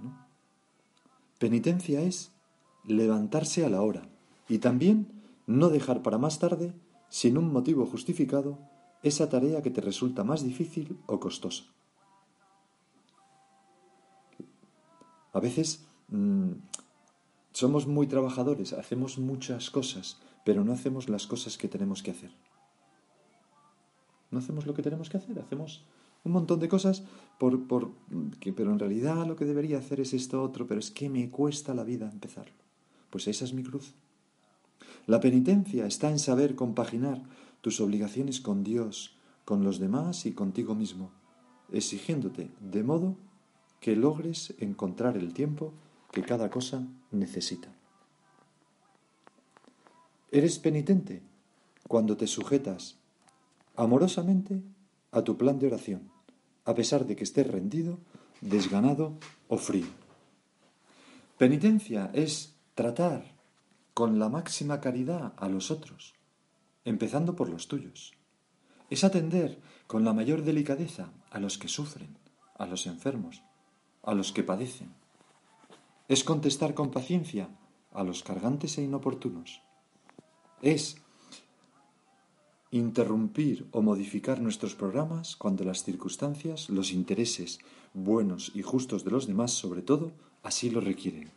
¿no? 0.00 0.26
Penitencia 1.38 2.00
es 2.00 2.32
levantarse 2.84 3.64
a 3.64 3.68
la 3.68 3.82
hora 3.82 4.08
y 4.48 4.58
también 4.58 5.12
no 5.46 5.68
dejar 5.68 6.02
para 6.02 6.18
más 6.18 6.38
tarde, 6.38 6.74
sin 7.08 7.38
un 7.38 7.52
motivo 7.52 7.86
justificado, 7.86 8.58
esa 9.02 9.28
tarea 9.28 9.62
que 9.62 9.70
te 9.70 9.80
resulta 9.80 10.24
más 10.24 10.42
difícil 10.42 10.98
o 11.06 11.20
costosa. 11.20 11.64
A 15.32 15.40
veces 15.40 15.86
mm, 16.08 16.52
somos 17.52 17.86
muy 17.86 18.06
trabajadores, 18.06 18.72
hacemos 18.72 19.18
muchas 19.18 19.70
cosas, 19.70 20.20
pero 20.48 20.64
no 20.64 20.72
hacemos 20.72 21.10
las 21.10 21.26
cosas 21.26 21.58
que 21.58 21.68
tenemos 21.68 22.02
que 22.02 22.10
hacer. 22.10 22.30
No 24.30 24.38
hacemos 24.38 24.64
lo 24.64 24.72
que 24.72 24.80
tenemos 24.80 25.10
que 25.10 25.18
hacer, 25.18 25.38
hacemos 25.38 25.84
un 26.24 26.32
montón 26.32 26.58
de 26.58 26.70
cosas, 26.70 27.04
por, 27.38 27.66
que, 28.40 28.54
pero 28.54 28.72
en 28.72 28.78
realidad 28.78 29.26
lo 29.26 29.36
que 29.36 29.44
debería 29.44 29.76
hacer 29.76 30.00
es 30.00 30.14
esto 30.14 30.42
otro, 30.42 30.66
pero 30.66 30.80
es 30.80 30.90
que 30.90 31.10
me 31.10 31.28
cuesta 31.28 31.74
la 31.74 31.84
vida 31.84 32.10
empezarlo. 32.10 32.54
Pues 33.10 33.28
esa 33.28 33.44
es 33.44 33.52
mi 33.52 33.62
cruz. 33.62 33.92
La 35.06 35.20
penitencia 35.20 35.84
está 35.84 36.08
en 36.08 36.18
saber 36.18 36.54
compaginar 36.54 37.20
tus 37.60 37.78
obligaciones 37.82 38.40
con 38.40 38.64
Dios, 38.64 39.18
con 39.44 39.64
los 39.64 39.78
demás 39.78 40.24
y 40.24 40.32
contigo 40.32 40.74
mismo, 40.74 41.10
exigiéndote 41.70 42.52
de 42.58 42.82
modo 42.84 43.18
que 43.80 43.96
logres 43.96 44.54
encontrar 44.60 45.18
el 45.18 45.34
tiempo 45.34 45.74
que 46.10 46.22
cada 46.22 46.48
cosa 46.48 46.86
necesita. 47.10 47.77
Eres 50.30 50.58
penitente 50.58 51.22
cuando 51.88 52.18
te 52.18 52.26
sujetas 52.26 52.98
amorosamente 53.76 54.60
a 55.10 55.22
tu 55.22 55.38
plan 55.38 55.58
de 55.58 55.68
oración, 55.68 56.10
a 56.66 56.74
pesar 56.74 57.06
de 57.06 57.16
que 57.16 57.24
estés 57.24 57.46
rendido, 57.46 57.98
desganado 58.42 59.16
o 59.48 59.56
frío. 59.56 59.86
Penitencia 61.38 62.10
es 62.12 62.54
tratar 62.74 63.24
con 63.94 64.18
la 64.18 64.28
máxima 64.28 64.82
caridad 64.82 65.32
a 65.38 65.48
los 65.48 65.70
otros, 65.70 66.14
empezando 66.84 67.34
por 67.34 67.48
los 67.48 67.66
tuyos. 67.66 68.12
Es 68.90 69.04
atender 69.04 69.58
con 69.86 70.04
la 70.04 70.12
mayor 70.12 70.42
delicadeza 70.42 71.10
a 71.30 71.40
los 71.40 71.56
que 71.56 71.68
sufren, 71.68 72.18
a 72.58 72.66
los 72.66 72.86
enfermos, 72.86 73.42
a 74.02 74.12
los 74.12 74.32
que 74.32 74.42
padecen. 74.42 74.92
Es 76.06 76.22
contestar 76.22 76.74
con 76.74 76.90
paciencia 76.90 77.48
a 77.92 78.04
los 78.04 78.22
cargantes 78.22 78.76
e 78.76 78.82
inoportunos. 78.82 79.62
Es 80.62 80.96
interrumpir 82.70 83.66
o 83.72 83.80
modificar 83.80 84.40
nuestros 84.40 84.74
programas 84.74 85.36
cuando 85.36 85.64
las 85.64 85.84
circunstancias, 85.84 86.68
los 86.68 86.92
intereses 86.92 87.60
buenos 87.94 88.52
y 88.54 88.62
justos 88.62 89.04
de 89.04 89.10
los 89.10 89.26
demás, 89.26 89.52
sobre 89.52 89.82
todo, 89.82 90.12
así 90.42 90.70
lo 90.70 90.80
requieren. 90.80 91.30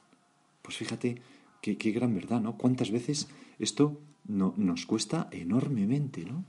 Pues 0.62 0.78
fíjate 0.78 1.22
qué, 1.62 1.76
gran 1.92 2.14
verdad, 2.14 2.42
¿no? 2.42 2.58
Cuántas 2.58 2.92
veces 2.92 3.30
esto 3.60 4.00
no, 4.26 4.54
nos 4.58 4.86
cuesta 4.86 5.30
enormemente, 5.32 6.26
¿no? 6.26 6.40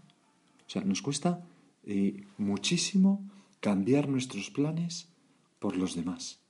O 0.67 0.71
sea, 0.73 0.83
nos 0.83 1.03
cuesta 1.03 1.47
eh, 1.85 2.27
muchísimo 2.39 3.29
cambiar 3.61 4.09
nuestros 4.09 4.51
planes 4.51 5.09
por 5.59 5.77
los 5.77 5.95
demás. 5.95 6.41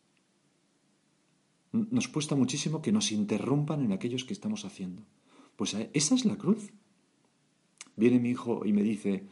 Nos 1.73 2.09
cuesta 2.09 2.35
muchísimo 2.35 2.83
que 2.83 2.93
nos 2.93 3.13
interrumpan 3.13 3.85
en 3.85 3.93
aquellos 3.93 4.25
que 4.25 4.35
estamos 4.35 4.65
haciendo. 4.65 5.03
Pues 5.57 5.75
eh, 5.75 5.91
esa 5.93 6.15
es 6.15 6.25
la 6.25 6.37
cruz. 6.37 6.73
Viene 7.97 8.19
mi 8.19 8.31
hijo 8.31 8.63
y 8.65 8.73
me 8.73 8.83
dice, 8.83 9.25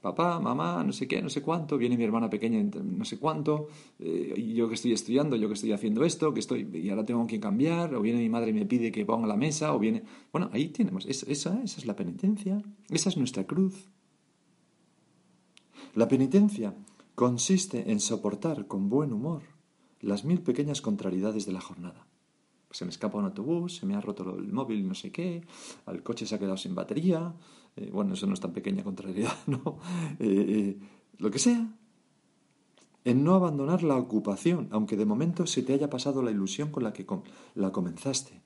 papá, 0.00 0.40
mamá, 0.40 0.82
no 0.82 0.92
sé 0.92 1.06
qué, 1.06 1.20
no 1.22 1.28
sé 1.28 1.42
cuánto, 1.42 1.76
viene 1.76 1.96
mi 1.96 2.04
hermana 2.04 2.30
pequeña, 2.30 2.62
no 2.62 3.04
sé 3.04 3.18
cuánto, 3.18 3.68
eh, 3.98 4.52
yo 4.54 4.68
que 4.68 4.74
estoy 4.74 4.92
estudiando, 4.92 5.36
yo 5.36 5.48
que 5.48 5.54
estoy 5.54 5.72
haciendo 5.72 6.04
esto, 6.04 6.32
que 6.32 6.40
estoy, 6.40 6.68
y 6.72 6.88
ahora 6.88 7.04
tengo 7.04 7.26
que 7.26 7.38
cambiar, 7.38 7.94
o 7.94 8.00
viene 8.00 8.20
mi 8.20 8.28
madre 8.28 8.50
y 8.50 8.54
me 8.54 8.66
pide 8.66 8.90
que 8.90 9.04
ponga 9.04 9.26
la 9.26 9.36
mesa, 9.36 9.74
o 9.74 9.78
viene... 9.78 10.02
Bueno, 10.32 10.50
ahí 10.52 10.68
tenemos, 10.68 11.06
esa, 11.06 11.30
esa 11.30 11.62
es 11.62 11.86
la 11.86 11.94
penitencia, 11.94 12.62
esa 12.88 13.08
es 13.10 13.16
nuestra 13.16 13.44
cruz. 13.44 13.88
La 15.94 16.08
penitencia 16.08 16.74
consiste 17.14 17.90
en 17.90 18.00
soportar 18.00 18.66
con 18.66 18.88
buen 18.88 19.12
humor 19.12 19.42
las 20.00 20.24
mil 20.24 20.40
pequeñas 20.40 20.80
contrariedades 20.80 21.44
de 21.46 21.52
la 21.52 21.60
jornada 21.60 22.09
se 22.70 22.84
me 22.84 22.90
escapa 22.90 23.18
un 23.18 23.24
autobús, 23.24 23.76
se 23.76 23.86
me 23.86 23.94
ha 23.94 24.00
roto 24.00 24.36
el 24.36 24.52
móvil, 24.52 24.86
no 24.86 24.94
sé 24.94 25.10
qué, 25.10 25.42
al 25.86 26.02
coche 26.02 26.26
se 26.26 26.34
ha 26.34 26.38
quedado 26.38 26.56
sin 26.56 26.74
batería, 26.74 27.34
eh, 27.76 27.90
bueno, 27.92 28.14
eso 28.14 28.26
no 28.26 28.34
es 28.34 28.40
tan 28.40 28.52
pequeña 28.52 28.84
contrariedad, 28.84 29.36
¿no? 29.46 29.78
Eh, 30.18 30.46
eh, 30.48 30.78
lo 31.18 31.30
que 31.30 31.38
sea. 31.38 31.68
En 33.02 33.24
no 33.24 33.34
abandonar 33.34 33.82
la 33.82 33.96
ocupación, 33.96 34.68
aunque 34.70 34.96
de 34.96 35.06
momento 35.06 35.46
se 35.46 35.62
te 35.62 35.72
haya 35.72 35.88
pasado 35.88 36.22
la 36.22 36.30
ilusión 36.30 36.70
con 36.70 36.84
la 36.84 36.92
que 36.92 37.06
la 37.54 37.72
comenzaste. 37.72 38.42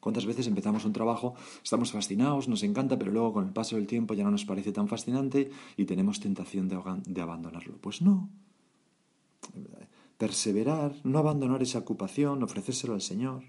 ¿Cuántas 0.00 0.26
veces 0.26 0.48
empezamos 0.48 0.84
un 0.84 0.92
trabajo, 0.92 1.34
estamos 1.62 1.92
fascinados, 1.92 2.48
nos 2.48 2.64
encanta, 2.64 2.98
pero 2.98 3.12
luego 3.12 3.32
con 3.32 3.46
el 3.46 3.52
paso 3.52 3.76
del 3.76 3.86
tiempo 3.86 4.14
ya 4.14 4.24
no 4.24 4.32
nos 4.32 4.44
parece 4.44 4.72
tan 4.72 4.88
fascinante 4.88 5.50
y 5.76 5.84
tenemos 5.84 6.18
tentación 6.18 6.68
de 6.68 7.20
abandonarlo? 7.20 7.78
Pues 7.80 8.02
no 8.02 8.28
perseverar, 10.22 10.94
no 11.02 11.18
abandonar 11.18 11.64
esa 11.64 11.80
ocupación, 11.80 12.44
ofrecérselo 12.44 12.94
al 12.94 13.00
Señor. 13.00 13.42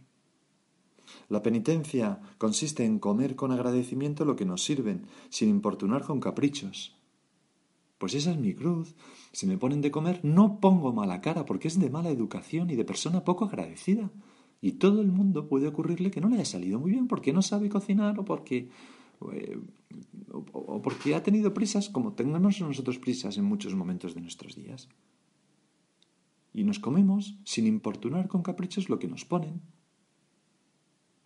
La 1.29 1.43
penitencia 1.43 2.19
consiste 2.39 2.83
en 2.83 2.97
comer 2.97 3.35
con 3.35 3.51
agradecimiento 3.51 4.25
lo 4.25 4.35
que 4.35 4.45
nos 4.45 4.63
sirven, 4.63 5.05
sin 5.29 5.49
importunar 5.49 6.01
con 6.01 6.19
caprichos. 6.19 6.97
Pues 7.99 8.15
esa 8.15 8.31
es 8.31 8.39
mi 8.39 8.55
cruz. 8.55 8.95
Si 9.33 9.45
me 9.45 9.59
ponen 9.59 9.81
de 9.81 9.91
comer, 9.91 10.19
no 10.23 10.59
pongo 10.59 10.91
mala 10.93 11.21
cara, 11.21 11.45
porque 11.45 11.67
es 11.67 11.79
de 11.79 11.91
mala 11.91 12.09
educación 12.09 12.71
y 12.71 12.75
de 12.75 12.85
persona 12.85 13.23
poco 13.23 13.45
agradecida. 13.45 14.09
Y 14.59 14.71
todo 14.71 15.01
el 15.01 15.11
mundo 15.11 15.47
puede 15.47 15.67
ocurrirle 15.67 16.09
que 16.09 16.21
no 16.21 16.29
le 16.29 16.37
haya 16.37 16.45
salido 16.45 16.79
muy 16.79 16.89
bien 16.89 17.07
porque 17.07 17.33
no 17.33 17.43
sabe 17.43 17.69
cocinar 17.69 18.19
o 18.19 18.25
porque, 18.25 18.69
eh, 19.31 19.59
o 20.31 20.81
porque 20.81 21.13
ha 21.13 21.21
tenido 21.21 21.53
prisas, 21.53 21.89
como 21.89 22.13
tengamos 22.13 22.59
nosotros 22.61 22.97
prisas 22.97 23.37
en 23.37 23.45
muchos 23.45 23.75
momentos 23.75 24.15
de 24.15 24.21
nuestros 24.21 24.55
días 24.55 24.89
y 26.53 26.63
nos 26.63 26.79
comemos, 26.79 27.35
sin 27.43 27.65
importunar 27.65 28.27
con 28.27 28.43
caprichos, 28.43 28.87
lo 28.87 28.99
que 28.99 29.07
nos 29.07 29.25
ponen. 29.25 29.61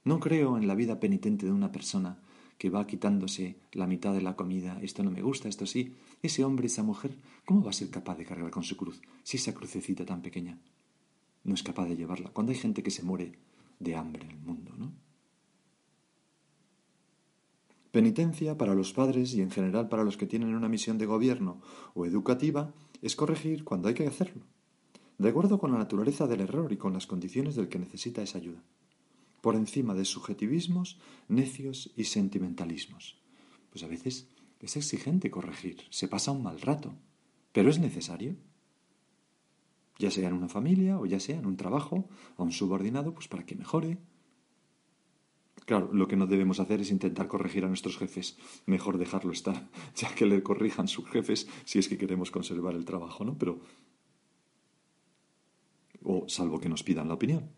No 0.05 0.19
creo 0.19 0.57
en 0.57 0.67
la 0.67 0.75
vida 0.75 0.99
penitente 1.01 1.45
de 1.45 1.51
una 1.51 1.71
persona 1.71 2.19
que 2.57 2.69
va 2.69 2.87
quitándose 2.87 3.59
la 3.73 3.87
mitad 3.87 4.13
de 4.13 4.21
la 4.21 4.35
comida, 4.35 4.79
esto 4.81 5.03
no 5.03 5.11
me 5.11 5.21
gusta, 5.21 5.49
esto 5.49 5.65
sí. 5.65 5.95
Ese 6.23 6.43
hombre, 6.43 6.67
esa 6.67 6.81
mujer, 6.81 7.17
¿cómo 7.45 7.61
va 7.61 7.69
a 7.69 7.73
ser 7.73 7.89
capaz 7.89 8.17
de 8.17 8.25
cargar 8.25 8.49
con 8.49 8.63
su 8.63 8.77
cruz 8.77 9.01
si 9.23 9.37
esa 9.37 9.53
crucecita 9.53 10.05
tan 10.05 10.21
pequeña 10.21 10.57
no 11.43 11.53
es 11.53 11.61
capaz 11.61 11.85
de 11.87 11.97
llevarla? 11.97 12.31
Cuando 12.31 12.51
hay 12.51 12.57
gente 12.57 12.81
que 12.81 12.89
se 12.89 13.03
muere 13.03 13.37
de 13.79 13.95
hambre 13.95 14.23
en 14.23 14.31
el 14.31 14.39
mundo, 14.39 14.73
¿no? 14.77 14.93
Penitencia 17.91 18.57
para 18.57 18.75
los 18.75 18.93
padres 18.93 19.33
y 19.33 19.41
en 19.41 19.51
general 19.51 19.89
para 19.89 20.03
los 20.03 20.17
que 20.17 20.27
tienen 20.27 20.55
una 20.55 20.69
misión 20.69 20.97
de 20.97 21.05
gobierno 21.05 21.61
o 21.95 22.05
educativa 22.05 22.73
es 23.01 23.15
corregir 23.15 23.63
cuando 23.63 23.87
hay 23.87 23.93
que 23.93 24.07
hacerlo 24.07 24.43
de 25.17 25.29
acuerdo 25.29 25.59
con 25.59 25.71
la 25.71 25.79
naturaleza 25.79 26.27
del 26.27 26.41
error 26.41 26.71
y 26.71 26.77
con 26.77 26.93
las 26.93 27.07
condiciones 27.07 27.55
del 27.55 27.69
que 27.69 27.79
necesita 27.79 28.21
esa 28.21 28.37
ayuda, 28.37 28.63
por 29.41 29.55
encima 29.55 29.93
de 29.93 30.05
subjetivismos, 30.05 30.99
necios 31.27 31.91
y 31.95 32.03
sentimentalismos. 32.05 33.17
Pues 33.71 33.83
a 33.83 33.87
veces 33.87 34.27
es 34.59 34.77
exigente 34.77 35.31
corregir, 35.31 35.81
se 35.89 36.07
pasa 36.07 36.31
un 36.31 36.43
mal 36.43 36.61
rato, 36.61 36.95
pero 37.51 37.69
es 37.69 37.79
necesario. 37.79 38.35
Ya 39.99 40.11
sea 40.11 40.27
en 40.27 40.35
una 40.35 40.47
familia 40.47 40.99
o 40.99 41.07
ya 41.07 41.19
sea 41.19 41.39
en 41.39 41.47
un 41.47 41.57
trabajo, 41.57 42.07
a 42.37 42.43
un 42.43 42.51
subordinado, 42.51 43.13
pues 43.13 43.27
para 43.27 43.45
que 43.45 43.55
mejore. 43.55 43.97
Claro, 45.65 45.89
lo 45.91 46.07
que 46.07 46.15
no 46.15 46.27
debemos 46.27 46.59
hacer 46.59 46.81
es 46.81 46.91
intentar 46.91 47.27
corregir 47.27 47.65
a 47.65 47.67
nuestros 47.67 47.97
jefes. 47.97 48.37
Mejor 48.67 48.99
dejarlo 48.99 49.31
estar, 49.31 49.67
ya 49.95 50.13
que 50.13 50.27
le 50.27 50.43
corrijan 50.43 50.87
sus 50.87 51.09
jefes 51.09 51.47
si 51.65 51.79
es 51.79 51.89
que 51.89 51.97
queremos 51.97 52.29
conservar 52.29 52.75
el 52.75 52.85
trabajo, 52.85 53.25
¿no? 53.25 53.37
Pero 53.37 53.59
o 56.03 56.25
salvo 56.27 56.59
que 56.59 56.69
nos 56.69 56.83
pidan 56.83 57.07
la 57.07 57.15
opinión. 57.15 57.49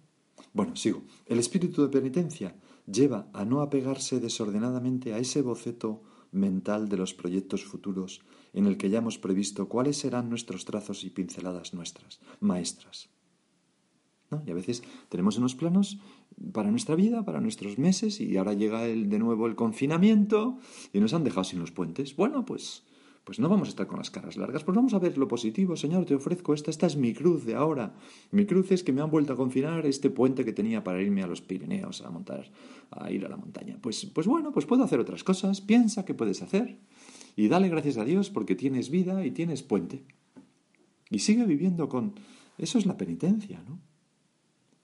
Bueno, 0.53 0.75
sigo. 0.75 1.03
El 1.25 1.39
espíritu 1.39 1.81
de 1.81 1.89
penitencia 1.89 2.55
lleva 2.85 3.29
a 3.33 3.45
no 3.45 3.61
apegarse 3.61 4.19
desordenadamente 4.19 5.13
a 5.13 5.19
ese 5.19 5.41
boceto 5.41 6.01
mental 6.31 6.89
de 6.89 6.97
los 6.97 7.13
proyectos 7.13 7.63
futuros 7.63 8.21
en 8.53 8.65
el 8.65 8.77
que 8.77 8.89
ya 8.89 8.99
hemos 8.99 9.17
previsto 9.17 9.67
cuáles 9.67 9.97
serán 9.97 10.29
nuestros 10.29 10.65
trazos 10.65 11.03
y 11.03 11.09
pinceladas 11.09 11.73
nuestras, 11.73 12.19
maestras. 12.39 13.09
¿No? 14.31 14.43
Y 14.45 14.51
a 14.51 14.53
veces 14.53 14.83
tenemos 15.09 15.37
unos 15.37 15.55
planos 15.55 15.99
para 16.53 16.69
nuestra 16.69 16.95
vida, 16.95 17.25
para 17.25 17.41
nuestros 17.41 17.79
meses, 17.79 18.21
y 18.21 18.37
ahora 18.37 18.53
llega 18.53 18.85
el, 18.85 19.09
de 19.09 19.17
nuevo 19.17 19.47
el 19.47 19.55
confinamiento 19.55 20.59
y 20.93 20.99
nos 20.99 21.13
han 21.13 21.23
dejado 21.23 21.43
sin 21.43 21.59
los 21.59 21.71
puentes. 21.71 22.15
Bueno, 22.15 22.45
pues 22.45 22.83
pues 23.23 23.39
no 23.39 23.49
vamos 23.49 23.67
a 23.67 23.69
estar 23.69 23.87
con 23.87 23.97
las 23.97 24.09
caras 24.09 24.37
largas, 24.37 24.63
pues 24.63 24.75
vamos 24.75 24.93
a 24.93 24.99
ver 24.99 25.17
lo 25.17 25.27
positivo. 25.27 25.75
Señor, 25.75 26.05
te 26.05 26.15
ofrezco 26.15 26.53
esta, 26.53 26.71
esta 26.71 26.87
es 26.87 26.95
mi 26.95 27.13
cruz 27.13 27.45
de 27.45 27.55
ahora. 27.55 27.93
Mi 28.31 28.45
cruz 28.45 28.71
es 28.71 28.83
que 28.83 28.91
me 28.91 29.01
han 29.01 29.11
vuelto 29.11 29.33
a 29.33 29.35
confinar 29.35 29.85
este 29.85 30.09
puente 30.09 30.45
que 30.45 30.53
tenía 30.53 30.83
para 30.83 31.01
irme 31.01 31.23
a 31.23 31.27
los 31.27 31.41
Pirineos 31.41 32.01
a 32.01 32.09
montar, 32.09 32.51
a 32.91 33.11
ir 33.11 33.25
a 33.25 33.29
la 33.29 33.37
montaña. 33.37 33.77
Pues, 33.81 34.05
pues 34.05 34.27
bueno, 34.27 34.51
pues 34.51 34.65
puedo 34.65 34.83
hacer 34.83 34.99
otras 34.99 35.23
cosas. 35.23 35.61
Piensa 35.61 36.05
qué 36.05 36.13
puedes 36.13 36.41
hacer. 36.41 36.79
Y 37.35 37.47
dale 37.47 37.69
gracias 37.69 37.97
a 37.97 38.05
Dios 38.05 38.29
porque 38.29 38.55
tienes 38.55 38.89
vida 38.89 39.25
y 39.25 39.31
tienes 39.31 39.63
puente. 39.63 40.03
Y 41.09 41.19
sigue 41.19 41.45
viviendo 41.45 41.89
con... 41.89 42.13
Eso 42.57 42.77
es 42.77 42.85
la 42.85 42.97
penitencia, 42.97 43.63
¿no? 43.67 43.79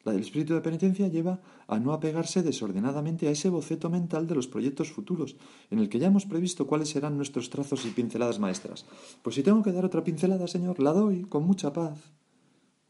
La 0.06 0.12
del 0.12 0.22
espíritu 0.22 0.54
de 0.54 0.62
penitencia 0.62 1.08
lleva 1.08 1.42
a 1.68 1.80
no 1.80 1.92
apegarse 1.92 2.44
desordenadamente 2.44 3.28
a 3.28 3.32
ese 3.32 3.50
boceto 3.50 3.90
mental 3.90 4.28
de 4.28 4.36
los 4.36 4.48
proyectos 4.48 4.92
futuros, 4.92 5.36
en 5.72 5.80
el 5.80 5.90
que 5.90 5.98
ya 5.98 6.08
hemos 6.08 6.28
previsto 6.28 6.68
cuáles 6.68 6.90
serán 6.90 7.18
nuestros 7.18 7.50
trazos 7.50 7.86
y 7.86 7.90
pinceladas 7.90 8.40
maestras. 8.40 8.86
Pues 9.24 9.36
si 9.36 9.42
tengo 9.42 9.64
que 9.64 9.72
dar 9.72 9.84
otra 9.84 10.04
pincelada, 10.04 10.48
Señor, 10.48 10.80
la 10.80 10.94
doy 10.94 11.24
con 11.24 11.44
mucha 11.44 11.74
paz, 11.74 12.14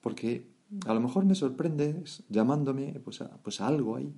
porque 0.01 0.51
a 0.85 0.93
lo 0.93 0.99
mejor 0.99 1.23
me 1.23 1.35
sorprendes 1.35 2.23
llamándome 2.27 2.99
pues 2.99 3.21
a, 3.21 3.37
pues 3.37 3.61
a 3.61 3.67
algo 3.67 3.95
ahí. 3.95 4.13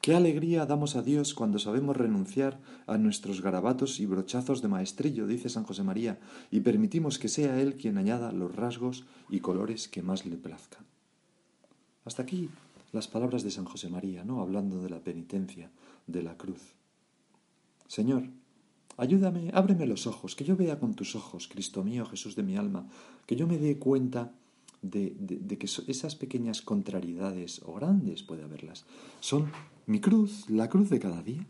Qué 0.00 0.14
alegría 0.14 0.64
damos 0.64 0.96
a 0.96 1.02
Dios 1.02 1.34
cuando 1.34 1.58
sabemos 1.58 1.98
renunciar 1.98 2.62
a 2.86 2.96
nuestros 2.96 3.42
garabatos 3.42 4.00
y 4.00 4.06
brochazos 4.06 4.62
de 4.62 4.68
maestrillo, 4.68 5.26
dice 5.26 5.50
San 5.50 5.64
José 5.64 5.82
María, 5.82 6.18
y 6.50 6.60
permitimos 6.60 7.18
que 7.18 7.28
sea 7.28 7.60
Él 7.60 7.76
quien 7.76 7.98
añada 7.98 8.32
los 8.32 8.56
rasgos 8.56 9.04
y 9.28 9.40
colores 9.40 9.86
que 9.86 10.02
más 10.02 10.24
le 10.24 10.38
plazcan. 10.38 10.86
Hasta 12.08 12.22
aquí 12.22 12.48
las 12.92 13.06
palabras 13.06 13.42
de 13.42 13.50
San 13.50 13.66
José 13.66 13.90
María, 13.90 14.24
¿no? 14.24 14.40
Hablando 14.40 14.80
de 14.80 14.88
la 14.88 14.98
penitencia, 14.98 15.70
de 16.06 16.22
la 16.22 16.38
cruz. 16.38 16.74
Señor, 17.86 18.30
ayúdame, 18.96 19.50
ábreme 19.52 19.84
los 19.84 20.06
ojos, 20.06 20.34
que 20.34 20.46
yo 20.46 20.56
vea 20.56 20.80
con 20.80 20.94
tus 20.94 21.14
ojos, 21.14 21.48
Cristo 21.48 21.84
mío, 21.84 22.06
Jesús 22.06 22.34
de 22.34 22.42
mi 22.42 22.56
alma, 22.56 22.88
que 23.26 23.36
yo 23.36 23.46
me 23.46 23.58
dé 23.58 23.78
cuenta 23.78 24.32
de, 24.80 25.14
de, 25.18 25.58
que 25.58 25.66
esas 25.66 26.16
pequeñas 26.16 26.62
contrariedades, 26.62 27.60
o 27.66 27.74
grandes 27.74 28.22
puede 28.22 28.42
haberlas, 28.42 28.86
son 29.20 29.52
mi 29.84 30.00
cruz, 30.00 30.48
la 30.48 30.70
cruz 30.70 30.88
de 30.88 31.00
cada 31.00 31.22
día, 31.22 31.46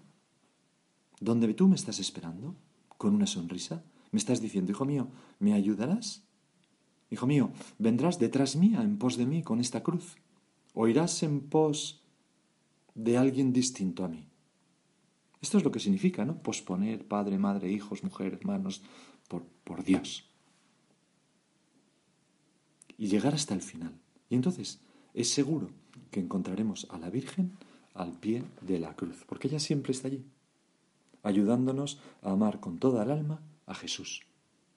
donde 1.20 1.54
tú 1.54 1.68
me 1.68 1.76
estás 1.76 2.00
esperando, 2.00 2.56
con 2.96 3.14
una 3.14 3.28
sonrisa, 3.28 3.84
me 4.10 4.18
estás 4.18 4.40
diciendo, 4.40 4.72
hijo 4.72 4.84
mío, 4.84 5.06
¿me 5.38 5.52
ayudarás? 5.52 6.24
Hijo 7.12 7.28
mío, 7.28 7.52
vendrás 7.78 8.18
detrás 8.18 8.56
mía, 8.56 8.82
en 8.82 8.98
pos 8.98 9.16
de 9.16 9.24
mí, 9.24 9.44
con 9.44 9.60
esta 9.60 9.84
cruz 9.84 10.16
o 10.80 10.86
irás 10.86 11.24
en 11.24 11.40
pos 11.40 12.06
de 12.94 13.18
alguien 13.18 13.52
distinto 13.52 14.04
a 14.04 14.08
mí. 14.08 14.28
Esto 15.42 15.58
es 15.58 15.64
lo 15.64 15.72
que 15.72 15.80
significa, 15.80 16.24
¿no? 16.24 16.40
Posponer 16.40 17.04
padre, 17.04 17.36
madre, 17.36 17.68
hijos, 17.68 18.04
mujer, 18.04 18.34
hermanos, 18.34 18.82
por, 19.26 19.82
Dios. 19.82 20.30
Y 22.96 23.08
llegar 23.08 23.34
hasta 23.34 23.54
el 23.54 23.60
final. 23.60 23.92
Y 24.30 24.36
entonces 24.36 24.80
es 25.14 25.28
seguro 25.30 25.70
que 26.12 26.20
encontraremos 26.20 26.86
a 26.90 26.98
la 26.98 27.10
Virgen 27.10 27.58
al 27.94 28.12
pie 28.12 28.44
de 28.60 28.78
la 28.78 28.94
cruz, 28.94 29.24
porque 29.28 29.48
ella 29.48 29.58
siempre 29.58 29.90
está 29.90 30.06
allí, 30.06 30.24
ayudándonos 31.24 31.98
a 32.22 32.30
amar 32.30 32.60
con 32.60 32.78
toda 32.78 33.02
el 33.02 33.10
alma 33.10 33.42
a 33.66 33.74
Jesús. 33.74 34.22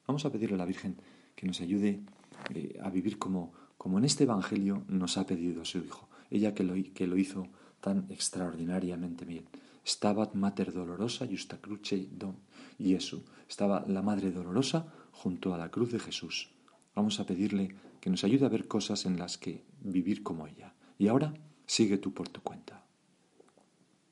Vamos 0.08 0.26
a 0.26 0.32
pedirle 0.32 0.56
a 0.56 0.58
la 0.58 0.66
Virgen 0.66 0.98
que 1.36 1.46
nos 1.46 1.62
ayude 1.62 2.02
eh, 2.56 2.80
a 2.82 2.90
vivir 2.90 3.20
como, 3.20 3.54
como 3.82 3.98
en 3.98 4.06
este 4.06 4.26
Evangelio 4.26 4.84
nos 4.88 5.18
ha 5.18 5.26
pedido 5.26 5.66
su 5.66 5.80
Hijo, 5.80 6.08
ella 6.30 6.54
que 6.54 6.64
lo, 6.64 6.76
que 6.94 7.08
lo 7.08 7.18
hizo 7.18 7.48
tan 7.80 8.06
extraordinariamente 8.12 9.26
bien. 9.26 9.46
Stabat 9.84 10.36
mater 10.36 10.72
dolorosa 10.72 11.26
justa 11.26 11.58
cruce 11.58 12.08
don 12.12 12.36
Jesu. 12.78 13.24
Estaba 13.50 13.84
la 13.88 14.04
Madre 14.04 14.32
dolorosa 14.32 14.86
junto 15.12 15.56
a 15.56 15.58
la 15.58 15.72
cruz 15.72 15.92
de 15.92 15.98
Jesús. 15.98 16.52
Vamos 16.94 17.20
a 17.20 17.26
pedirle 17.26 17.74
que 18.00 18.12
nos 18.12 18.24
ayude 18.24 18.46
a 18.46 18.50
ver 18.50 18.68
cosas 18.68 19.08
en 19.08 19.18
las 19.18 19.40
que 19.40 19.64
vivir 19.82 20.22
como 20.22 20.46
ella. 20.46 20.76
Y 21.00 21.08
ahora 21.08 21.34
sigue 21.66 21.98
tú 21.98 22.14
por 22.14 22.30
tu 22.30 22.42
cuenta. 22.42 22.81